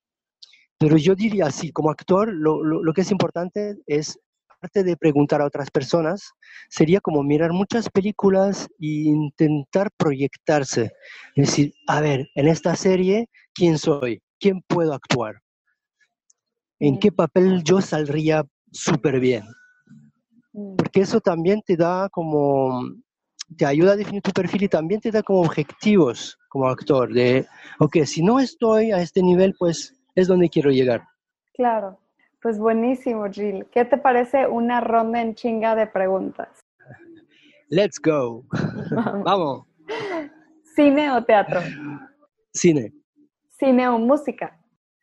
Pero 0.77 0.97
yo 0.97 1.15
diría 1.15 1.47
así, 1.47 1.71
como 1.71 1.91
actor, 1.91 2.33
lo, 2.33 2.63
lo, 2.63 2.83
lo 2.83 2.93
que 2.93 3.01
es 3.01 3.11
importante 3.11 3.75
es, 3.85 4.19
aparte 4.49 4.83
de 4.83 4.97
preguntar 4.97 5.41
a 5.41 5.45
otras 5.45 5.69
personas, 5.69 6.31
sería 6.69 6.99
como 6.99 7.23
mirar 7.23 7.53
muchas 7.53 7.89
películas 7.89 8.67
e 8.79 9.05
intentar 9.05 9.89
proyectarse. 9.95 10.91
Es 11.35 11.49
decir, 11.49 11.73
a 11.87 12.01
ver, 12.01 12.27
en 12.35 12.47
esta 12.47 12.75
serie, 12.75 13.29
¿quién 13.53 13.77
soy? 13.77 14.21
¿Quién 14.39 14.61
puedo 14.67 14.93
actuar? 14.93 15.44
¿En 16.87 16.99
qué 16.99 17.11
papel 17.11 17.63
yo 17.63 17.81
saldría 17.81 18.45
súper 18.71 19.19
bien? 19.19 19.43
Mm, 20.53 20.75
porque 20.75 21.01
eso 21.01 21.19
también 21.19 21.63
te 21.65 21.75
da 21.75 22.09
como, 22.09 22.83
te 23.57 23.65
ayuda 23.65 23.93
a 23.93 23.95
definir 23.95 24.21
tu 24.21 24.29
perfil 24.31 24.63
y 24.63 24.67
también 24.67 25.01
te 25.01 25.09
da 25.09 25.23
como 25.23 25.41
objetivos 25.41 26.37
como 26.47 26.67
actor, 26.67 27.11
de, 27.11 27.47
ok, 27.79 27.97
si 28.05 28.21
no 28.21 28.39
estoy 28.39 28.91
a 28.91 29.01
este 29.01 29.23
nivel, 29.23 29.55
pues 29.57 29.99
es 30.13 30.27
donde 30.27 30.47
quiero 30.47 30.69
llegar. 30.69 31.01
Claro. 31.55 31.97
Pues 32.39 32.59
buenísimo, 32.59 33.25
Jill. 33.31 33.65
¿Qué 33.71 33.83
te 33.85 33.97
parece 33.97 34.45
una 34.45 34.79
ronda 34.79 35.19
en 35.19 35.33
chinga 35.33 35.75
de 35.75 35.87
preguntas? 35.87 36.47
Let's 37.69 37.99
go. 37.99 38.45
Vamos. 39.25 39.65
¿Cine 40.75 41.11
o 41.11 41.23
teatro? 41.23 41.61
Cine, 42.53 42.93
¿Cine 43.49 43.87
o 43.87 43.97
música? 43.97 44.55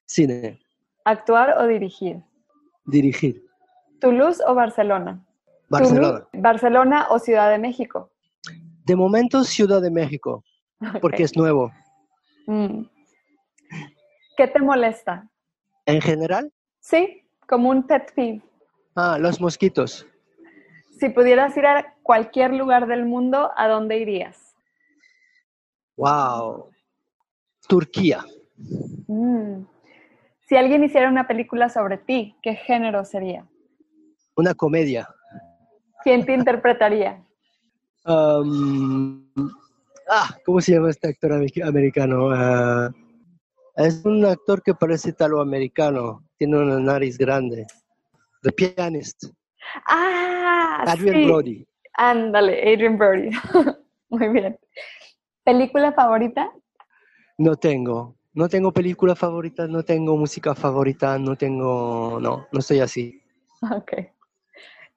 cine, 0.06 0.60
¿Actuar 1.04 1.58
o 1.58 1.66
dirigir? 1.66 2.22
dirigir. 2.84 3.44
¿Toulouse 4.00 4.42
o 4.46 4.54
Barcelona? 4.54 5.24
Barcelona. 5.68 6.08
Toulouse, 6.08 6.28
¿Barcelona 6.32 7.06
o 7.10 7.18
Ciudad 7.18 7.50
de 7.50 7.58
México? 7.58 8.10
De 8.84 8.96
momento, 8.96 9.44
Ciudad 9.44 9.80
de 9.80 9.90
México, 9.90 10.44
porque 11.00 11.22
es 11.22 11.36
nuevo. 11.36 11.72
Mm. 12.46 12.82
¿Qué 14.36 14.48
te 14.48 14.60
molesta? 14.60 15.28
¿En 15.86 16.00
general? 16.00 16.52
Sí, 16.80 17.22
como 17.46 17.70
un 17.70 17.86
pet 17.86 18.12
peeve. 18.14 18.42
Ah, 18.96 19.18
los 19.18 19.40
mosquitos. 19.40 20.06
Si 20.98 21.08
pudieras 21.08 21.56
ir 21.56 21.66
a 21.66 21.94
cualquier 22.02 22.52
lugar 22.52 22.86
del 22.86 23.04
mundo, 23.04 23.50
¿a 23.56 23.68
dónde 23.68 23.98
irías? 23.98 24.54
Wow. 25.96 26.70
Turquía. 27.68 28.24
Mm. 29.06 29.64
Si 30.52 30.56
alguien 30.58 30.84
hiciera 30.84 31.08
una 31.08 31.26
película 31.26 31.70
sobre 31.70 31.96
ti, 31.96 32.36
¿qué 32.42 32.56
género 32.56 33.06
sería? 33.06 33.46
Una 34.36 34.52
comedia. 34.52 35.08
¿Quién 36.04 36.26
te 36.26 36.34
interpretaría? 36.34 37.24
Um, 38.04 39.24
ah, 40.10 40.28
¿cómo 40.44 40.60
se 40.60 40.72
llama 40.72 40.90
este 40.90 41.08
actor 41.08 41.32
americano? 41.32 42.28
Ah, 42.32 42.90
es 43.76 44.04
un 44.04 44.26
actor 44.26 44.62
que 44.62 44.74
parece 44.74 45.08
italoamericano. 45.08 46.22
Tiene 46.36 46.58
una 46.58 46.78
nariz 46.78 47.16
grande. 47.16 47.66
The 48.42 48.52
Pianist. 48.52 49.32
Ah, 49.88 50.84
Adrian 50.86 51.28
Brody. 51.28 51.66
Ándale, 51.94 52.60
Adrian 52.60 52.98
Brody. 52.98 53.30
Muy 54.10 54.28
bien. 54.28 54.58
¿Película 55.44 55.92
favorita? 55.94 56.52
No 57.38 57.56
tengo. 57.56 58.18
No 58.34 58.48
tengo 58.48 58.72
película 58.72 59.14
favorita, 59.14 59.66
no 59.66 59.82
tengo 59.82 60.16
música 60.16 60.54
favorita, 60.54 61.18
no 61.18 61.36
tengo... 61.36 62.18
No, 62.20 62.46
no 62.52 62.60
soy 62.60 62.80
así. 62.80 63.18
Ok. 63.70 63.92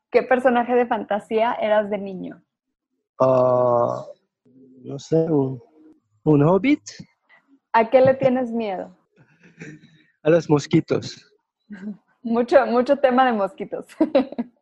¿Qué 0.10 0.24
personaje 0.24 0.74
de 0.74 0.88
fantasía 0.88 1.54
eras 1.54 1.90
de 1.90 1.98
niño? 2.00 2.42
Ah, 3.20 4.04
no 4.84 4.98
sé, 4.98 5.18
un, 5.30 5.62
un 6.24 6.42
hobbit. 6.44 6.82
¿A 7.74 7.90
qué 7.90 8.02
le 8.02 8.14
tienes 8.16 8.50
miedo? 8.52 8.96
A 10.24 10.30
los 10.30 10.50
mosquitos. 10.50 11.32
Mucho, 12.24 12.66
mucho 12.66 12.98
tema 12.98 13.26
de 13.26 13.34
mosquitos. 13.34 13.86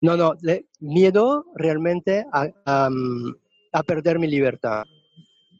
No, 0.00 0.16
no, 0.16 0.34
le- 0.42 0.64
miedo 0.78 1.44
realmente 1.56 2.24
a, 2.32 2.46
a 3.72 3.82
perder 3.82 4.20
mi 4.20 4.28
libertad. 4.28 4.84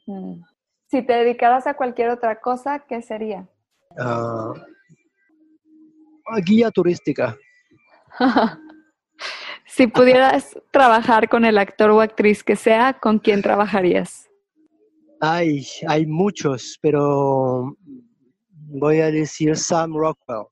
Mm. 0.05 0.41
Si 0.89 1.03
te 1.03 1.13
dedicaras 1.13 1.67
a 1.67 1.75
cualquier 1.75 2.09
otra 2.09 2.41
cosa, 2.41 2.79
¿qué 2.79 3.03
sería? 3.03 3.47
Ah, 3.97 4.53
ah, 6.25 6.39
guía 6.43 6.71
turística. 6.71 7.37
si 9.67 9.85
pudieras 9.85 10.59
trabajar 10.71 11.29
con 11.29 11.45
el 11.45 11.59
actor 11.59 11.91
o 11.91 12.01
actriz 12.01 12.43
que 12.43 12.55
sea, 12.55 12.93
¿con 12.93 13.19
quién 13.19 13.43
trabajarías? 13.43 14.27
Hay, 15.21 15.63
hay 15.87 16.07
muchos, 16.07 16.79
pero 16.81 17.77
voy 18.51 19.01
a 19.01 19.11
decir 19.11 19.55
Sam 19.57 19.93
Rockwell. 19.95 20.47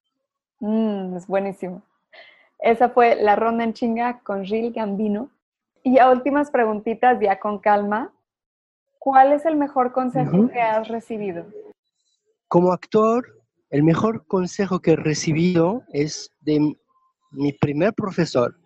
Mm, 0.60 1.18
es 1.18 1.26
buenísimo. 1.26 1.82
Esa 2.60 2.90
fue 2.90 3.16
la 3.16 3.36
ronda 3.36 3.64
en 3.64 3.74
chinga 3.74 4.20
con 4.20 4.46
Gil 4.46 4.72
Gambino. 4.72 5.32
Y 5.82 5.98
a 5.98 6.12
últimas 6.12 6.52
preguntitas, 6.52 7.18
ya 7.20 7.40
con 7.40 7.58
calma. 7.58 8.14
¿Cuál 9.08 9.32
es 9.32 9.46
el 9.46 9.56
mejor 9.56 9.94
consejo 9.94 10.50
que 10.50 10.60
has 10.60 10.90
recibido? 10.90 11.46
Como 12.50 12.74
actor, 12.74 13.42
el 13.70 13.82
mejor 13.84 14.28
consejo 14.28 14.82
que 14.82 14.92
he 14.92 14.96
recibido 14.98 15.82
es 15.94 16.30
de 16.42 16.76
mi 17.32 17.54
primer 17.54 17.94
profesor, 17.94 18.60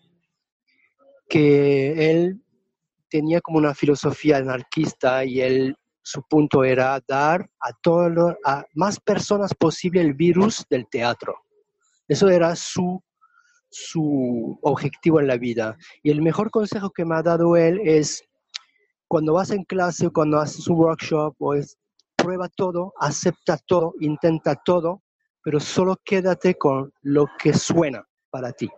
que 1.29 2.09
él 2.09 2.43
tenía 3.07 3.39
como 3.39 3.59
una 3.59 3.75
filosofía 3.75 4.37
anarquista 4.37 5.23
y 5.25 5.41
él, 5.41 5.75
su 6.01 6.23
punto 6.27 6.63
era 6.63 6.99
dar 7.07 7.47
a, 7.59 7.71
todo 7.83 8.35
a 8.43 8.65
más 8.73 8.99
personas 8.99 9.53
posible 9.53 10.01
el 10.01 10.15
virus 10.15 10.65
del 10.71 10.87
teatro. 10.89 11.35
Eso 12.07 12.29
era 12.29 12.55
su, 12.55 12.99
su 13.69 14.57
objetivo 14.63 15.19
en 15.19 15.27
la 15.27 15.37
vida. 15.37 15.77
Y 16.01 16.09
el 16.09 16.23
mejor 16.23 16.49
consejo 16.49 16.89
que 16.89 17.05
me 17.05 17.13
ha 17.13 17.21
dado 17.21 17.55
él 17.55 17.79
es, 17.83 18.23
cuando 19.11 19.33
vas 19.33 19.51
en 19.51 19.65
clase, 19.65 20.07
o 20.07 20.13
cuando 20.13 20.39
haces 20.39 20.69
un 20.69 20.77
workshop, 20.79 21.35
o 21.39 21.53
es, 21.53 21.77
prueba 22.15 22.47
todo, 22.47 22.93
acepta 22.97 23.57
todo, 23.57 23.93
intenta 23.99 24.55
todo, 24.55 25.01
pero 25.43 25.59
solo 25.59 25.97
quédate 26.05 26.55
con 26.55 26.93
lo 27.01 27.25
que 27.37 27.51
suena 27.51 28.07
para 28.29 28.53
ti. 28.53 28.69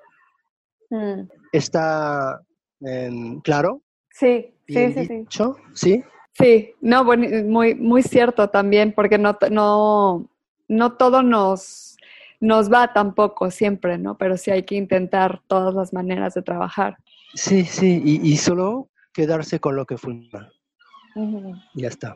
Mm, 0.89 1.29
¿Está 1.51 2.41
em, 2.81 3.41
claro? 3.41 3.83
Sí, 4.09 4.55
sí, 4.65 4.73
¿Bien 4.73 4.93
sí, 4.95 5.05
sí. 5.05 5.13
dicho? 5.19 5.55
¿Sí? 5.75 6.03
Sí, 6.31 6.73
no, 6.81 7.03
muy, 7.03 7.75
muy 7.75 8.01
cierto 8.01 8.49
también, 8.49 8.91
porque 8.91 9.19
no, 9.19 9.37
no, 9.51 10.27
no 10.67 10.93
todo 10.93 11.21
nos, 11.21 11.95
nos 12.39 12.73
va 12.73 12.91
tampoco 12.91 13.51
siempre, 13.51 13.99
¿no? 13.99 14.17
Pero 14.17 14.37
sí 14.37 14.49
hay 14.49 14.63
que 14.63 14.73
intentar 14.73 15.43
todas 15.45 15.75
las 15.75 15.93
maneras 15.93 16.33
de 16.33 16.41
trabajar. 16.41 16.97
Sí, 17.35 17.65
sí, 17.65 18.01
y, 18.03 18.31
y 18.31 18.37
solo 18.37 18.89
quedarse 19.13 19.59
con 19.59 19.75
lo 19.75 19.85
que 19.85 19.97
funciona. 19.97 20.51
Ya 21.75 21.87
está. 21.87 22.15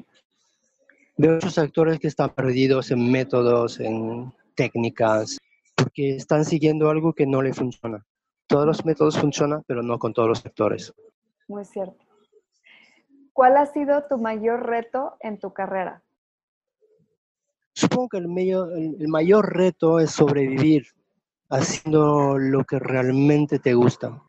Veo 1.18 1.34
muchos 1.34 1.58
actores 1.58 2.00
que 2.00 2.08
están 2.08 2.30
perdidos 2.32 2.92
en 2.92 3.12
métodos, 3.12 3.80
en 3.80 4.34
técnicas, 4.56 5.38
porque 5.76 6.16
están 6.16 6.46
siguiendo 6.46 6.90
algo 6.90 7.14
que 7.14 7.26
no 7.26 7.42
le 7.42 7.54
funciona. 7.54 8.06
Todos 8.48 8.66
los 8.66 8.86
métodos 8.86 9.18
funcionan, 9.20 9.64
pero 9.68 9.84
no 9.84 10.00
con 10.00 10.14
todos 10.14 10.30
los 10.30 10.46
actores. 10.46 10.94
Muy 11.48 11.66
cierto. 11.66 12.04
¿Cuál 13.34 13.58
ha 13.58 13.66
sido 13.68 14.04
tu 14.10 14.18
mayor 14.18 14.66
reto 14.66 15.18
en 15.20 15.40
tu 15.40 15.54
carrera? 15.54 16.04
Supongo 17.74 18.10
que 18.10 18.18
el, 18.18 18.28
medio- 18.28 18.72
el- 18.72 18.96
el 19.00 19.08
mayor 19.08 19.56
reto 19.56 20.00
es 20.00 20.12
sobrevivir 20.12 20.88
haciendo 21.50 22.38
lo 22.38 22.64
que 22.64 22.80
realmente 22.80 23.60
te 23.60 23.74
gusta. 23.76 24.22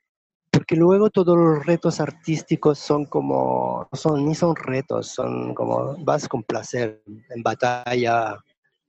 Porque 0.68 0.80
luego 0.80 1.08
todos 1.08 1.34
los 1.34 1.64
retos 1.64 1.98
artísticos 1.98 2.78
son 2.78 3.06
como, 3.06 3.88
no 3.90 3.98
son, 3.98 4.26
ni 4.26 4.34
son 4.34 4.54
retos, 4.54 5.06
son 5.06 5.54
como 5.54 5.96
vas 6.04 6.28
con 6.28 6.42
placer 6.42 7.02
en 7.06 7.42
batalla. 7.42 8.36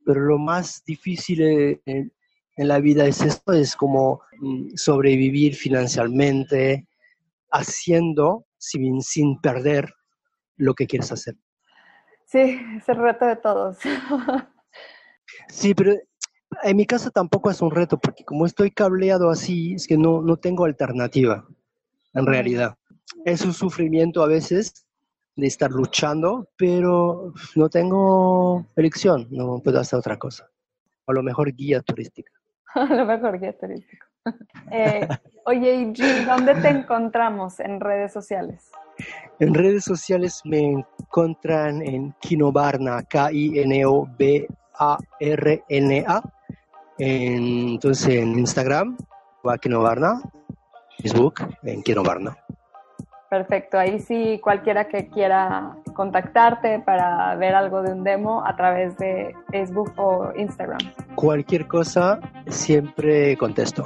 Pero 0.03 0.19
lo 0.19 0.37
más 0.37 0.83
difícil 0.83 1.41
eh, 1.41 1.81
en, 1.85 2.11
en 2.57 2.67
la 2.67 2.79
vida 2.79 3.05
es 3.05 3.21
esto, 3.21 3.53
es 3.53 3.77
como 3.77 4.19
mm, 4.41 4.75
sobrevivir 4.75 5.55
financieramente, 5.55 6.85
haciendo 7.49 8.45
sin, 8.57 9.01
sin 9.01 9.39
perder 9.39 9.93
lo 10.57 10.73
que 10.73 10.85
quieres 10.85 11.13
hacer. 11.13 11.37
Sí, 12.25 12.59
es 12.75 12.89
el 12.89 12.97
reto 12.97 13.25
de 13.25 13.37
todos. 13.37 13.77
Sí, 15.47 15.73
pero 15.73 15.93
en 16.63 16.75
mi 16.75 16.85
caso 16.85 17.09
tampoco 17.09 17.49
es 17.49 17.61
un 17.61 17.71
reto, 17.71 17.97
porque 17.97 18.25
como 18.25 18.45
estoy 18.45 18.69
cableado 18.71 19.29
así, 19.29 19.75
es 19.75 19.87
que 19.87 19.97
no, 19.97 20.21
no 20.21 20.35
tengo 20.37 20.65
alternativa, 20.65 21.47
en 22.13 22.25
realidad. 22.25 22.75
Es 23.25 23.43
un 23.45 23.53
sufrimiento 23.53 24.23
a 24.23 24.27
veces 24.27 24.85
de 25.35 25.47
estar 25.47 25.71
luchando, 25.71 26.49
pero 26.57 27.33
no 27.55 27.69
tengo 27.69 28.65
elección, 28.75 29.27
no 29.31 29.59
puedo 29.63 29.79
hacer 29.79 29.99
otra 29.99 30.17
cosa. 30.17 30.49
A 31.07 31.13
lo 31.13 31.23
mejor 31.23 31.51
guía 31.53 31.81
turística. 31.81 32.31
Lo 32.89 33.05
mejor 33.05 33.39
guía 33.39 33.57
turístico. 33.57 34.05
Eh, 34.71 35.07
oye, 35.45 35.73
y 35.75 35.93
Jill, 35.95 36.25
¿dónde 36.27 36.53
te 36.55 36.67
encontramos 36.67 37.59
en 37.59 37.79
redes 37.79 38.13
sociales? 38.13 38.69
En 39.39 39.53
redes 39.55 39.83
sociales 39.85 40.41
me 40.45 40.59
encuentran 40.59 41.81
en 41.81 42.13
Kinobarna, 42.21 43.01
K-I-N-O-B-A-R-N-A. 45.09 46.21
En- 46.97 47.69
Entonces 47.69 48.07
en 48.15 48.37
Instagram, 48.39 48.97
va 49.47 49.57
Kinobarna, 49.57 50.21
Facebook, 51.01 51.41
en 51.63 51.81
Kinobarna. 51.81 52.37
Perfecto, 53.29 53.77
ahí 53.77 53.99
sí 53.99 54.39
cualquiera 54.41 54.87
que 54.87 55.07
quiera 55.07 55.75
contactarte 55.93 56.79
para 56.79 57.35
ver 57.35 57.53
algo 57.53 57.83
de 57.83 57.93
un 57.93 58.03
demo 58.03 58.43
a 58.43 58.55
través 58.55 58.97
de 58.97 59.35
Facebook 59.51 59.93
o 59.97 60.31
Instagram. 60.35 60.79
Cualquier 61.13 61.67
cosa, 61.67 62.19
siempre 62.47 63.37
contesto. 63.37 63.85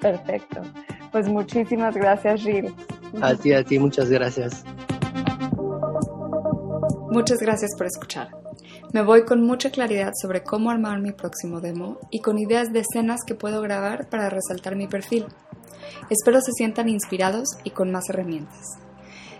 Perfecto. 0.00 0.62
Pues 1.10 1.28
muchísimas 1.28 1.94
gracias, 1.94 2.40
Jill. 2.40 2.74
A 3.20 3.34
ti, 3.34 3.52
a 3.52 3.62
ti, 3.62 3.78
muchas 3.78 4.08
gracias. 4.08 4.64
Muchas 7.10 7.38
gracias 7.38 7.72
por 7.76 7.86
escuchar. 7.86 8.30
Me 8.94 9.02
voy 9.02 9.24
con 9.24 9.42
mucha 9.44 9.70
claridad 9.70 10.12
sobre 10.20 10.42
cómo 10.42 10.70
armar 10.70 11.00
mi 11.00 11.12
próximo 11.12 11.60
demo 11.60 11.98
y 12.10 12.20
con 12.20 12.38
ideas 12.38 12.72
de 12.72 12.80
escenas 12.80 13.20
que 13.26 13.34
puedo 13.34 13.60
grabar 13.60 14.08
para 14.08 14.30
resaltar 14.30 14.76
mi 14.76 14.86
perfil. 14.86 15.26
Espero 16.10 16.40
se 16.40 16.52
sientan 16.52 16.88
inspirados 16.88 17.48
y 17.64 17.70
con 17.70 17.90
más 17.90 18.08
herramientas. 18.08 18.78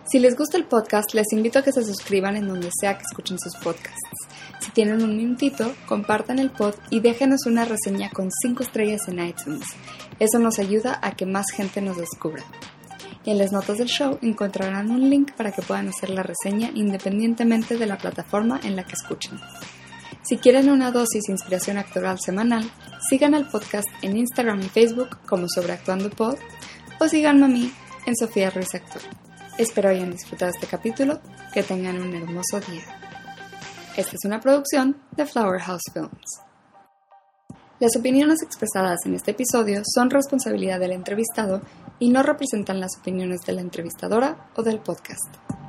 Si 0.05 0.19
les 0.19 0.37
gusta 0.37 0.57
el 0.57 0.65
podcast, 0.65 1.15
les 1.15 1.33
invito 1.33 1.61
a 1.61 1.63
que 1.63 1.73
se 1.73 1.85
suscriban 1.85 2.37
en 2.37 2.49
donde 2.49 2.71
sea 2.81 2.99
que 2.99 3.05
escuchen 3.09 3.39
sus 3.39 3.55
podcasts. 3.57 4.11
Si 4.59 4.71
tienen 4.73 5.03
un 5.03 5.17
minutito, 5.17 5.73
compartan 5.87 6.39
el 6.39 6.51
pod 6.51 6.75
y 6.91 7.01
déjenos 7.01 7.47
una 7.47 7.65
reseña 7.65 8.11
con 8.11 8.31
5 8.31 8.63
estrellas 8.63 9.07
en 9.09 9.25
iTunes. 9.25 9.65
Eso 10.19 10.39
nos 10.39 10.59
ayuda 10.59 10.99
a 11.03 11.13
que 11.13 11.25
más 11.25 11.47
gente 11.53 11.81
nos 11.81 11.97
descubra. 11.97 12.43
En 13.25 13.39
las 13.39 13.53
notas 13.53 13.79
del 13.79 13.87
show 13.87 14.19
encontrarán 14.23 14.91
un 14.91 15.09
link 15.09 15.33
para 15.33 15.53
que 15.53 15.63
puedan 15.63 15.89
hacer 15.89 16.11
la 16.11 16.25
reseña 16.25 16.71
independientemente 16.75 17.79
de 17.79 17.87
la 17.87 17.97
plataforma 17.97 18.61
en 18.65 18.75
la 18.75 18.85
que 18.85 18.95
escuchen. 18.95 19.39
Si 20.23 20.37
quieren 20.39 20.71
una 20.71 20.93
dosis 20.93 21.25
de 21.27 21.33
inspiración 21.33 21.79
actoral 21.79 22.21
semanal, 22.21 22.71
sigan 23.11 23.35
al 23.35 23.49
podcast 23.49 23.89
en 24.03 24.17
Instagram 24.17 24.61
y 24.61 24.69
Facebook 24.69 25.19
como 25.27 25.49
Sobreactuando 25.49 26.11
Pod 26.11 26.37
o 27.01 27.09
síganme 27.09 27.47
a 27.47 27.49
mí 27.49 27.73
en 28.07 28.17
Sofía 28.17 28.51
Ruiz 28.51 28.73
Actor. 28.73 29.03
Espero 29.59 29.89
hayan 29.89 30.13
disfrutado 30.13 30.53
este 30.53 30.69
capítulo, 30.69 31.21
que 31.53 31.65
tengan 31.65 32.01
un 32.01 32.15
hermoso 32.15 32.61
día. 32.61 32.85
Esta 33.97 34.13
es 34.13 34.25
una 34.25 34.41
producción 34.41 34.97
de 35.17 35.27
Flower 35.27 35.61
House 35.61 35.83
Films. 35.93 36.41
Las 37.81 37.97
opiniones 37.97 38.43
expresadas 38.43 39.01
en 39.05 39.15
este 39.15 39.33
episodio 39.33 39.83
son 39.85 40.09
responsabilidad 40.09 40.79
del 40.79 40.93
entrevistado 40.93 41.63
y 41.99 42.11
no 42.11 42.23
representan 42.23 42.79
las 42.79 42.97
opiniones 42.97 43.41
de 43.41 43.55
la 43.55 43.61
entrevistadora 43.61 44.47
o 44.55 44.63
del 44.63 44.79
podcast. 44.79 45.62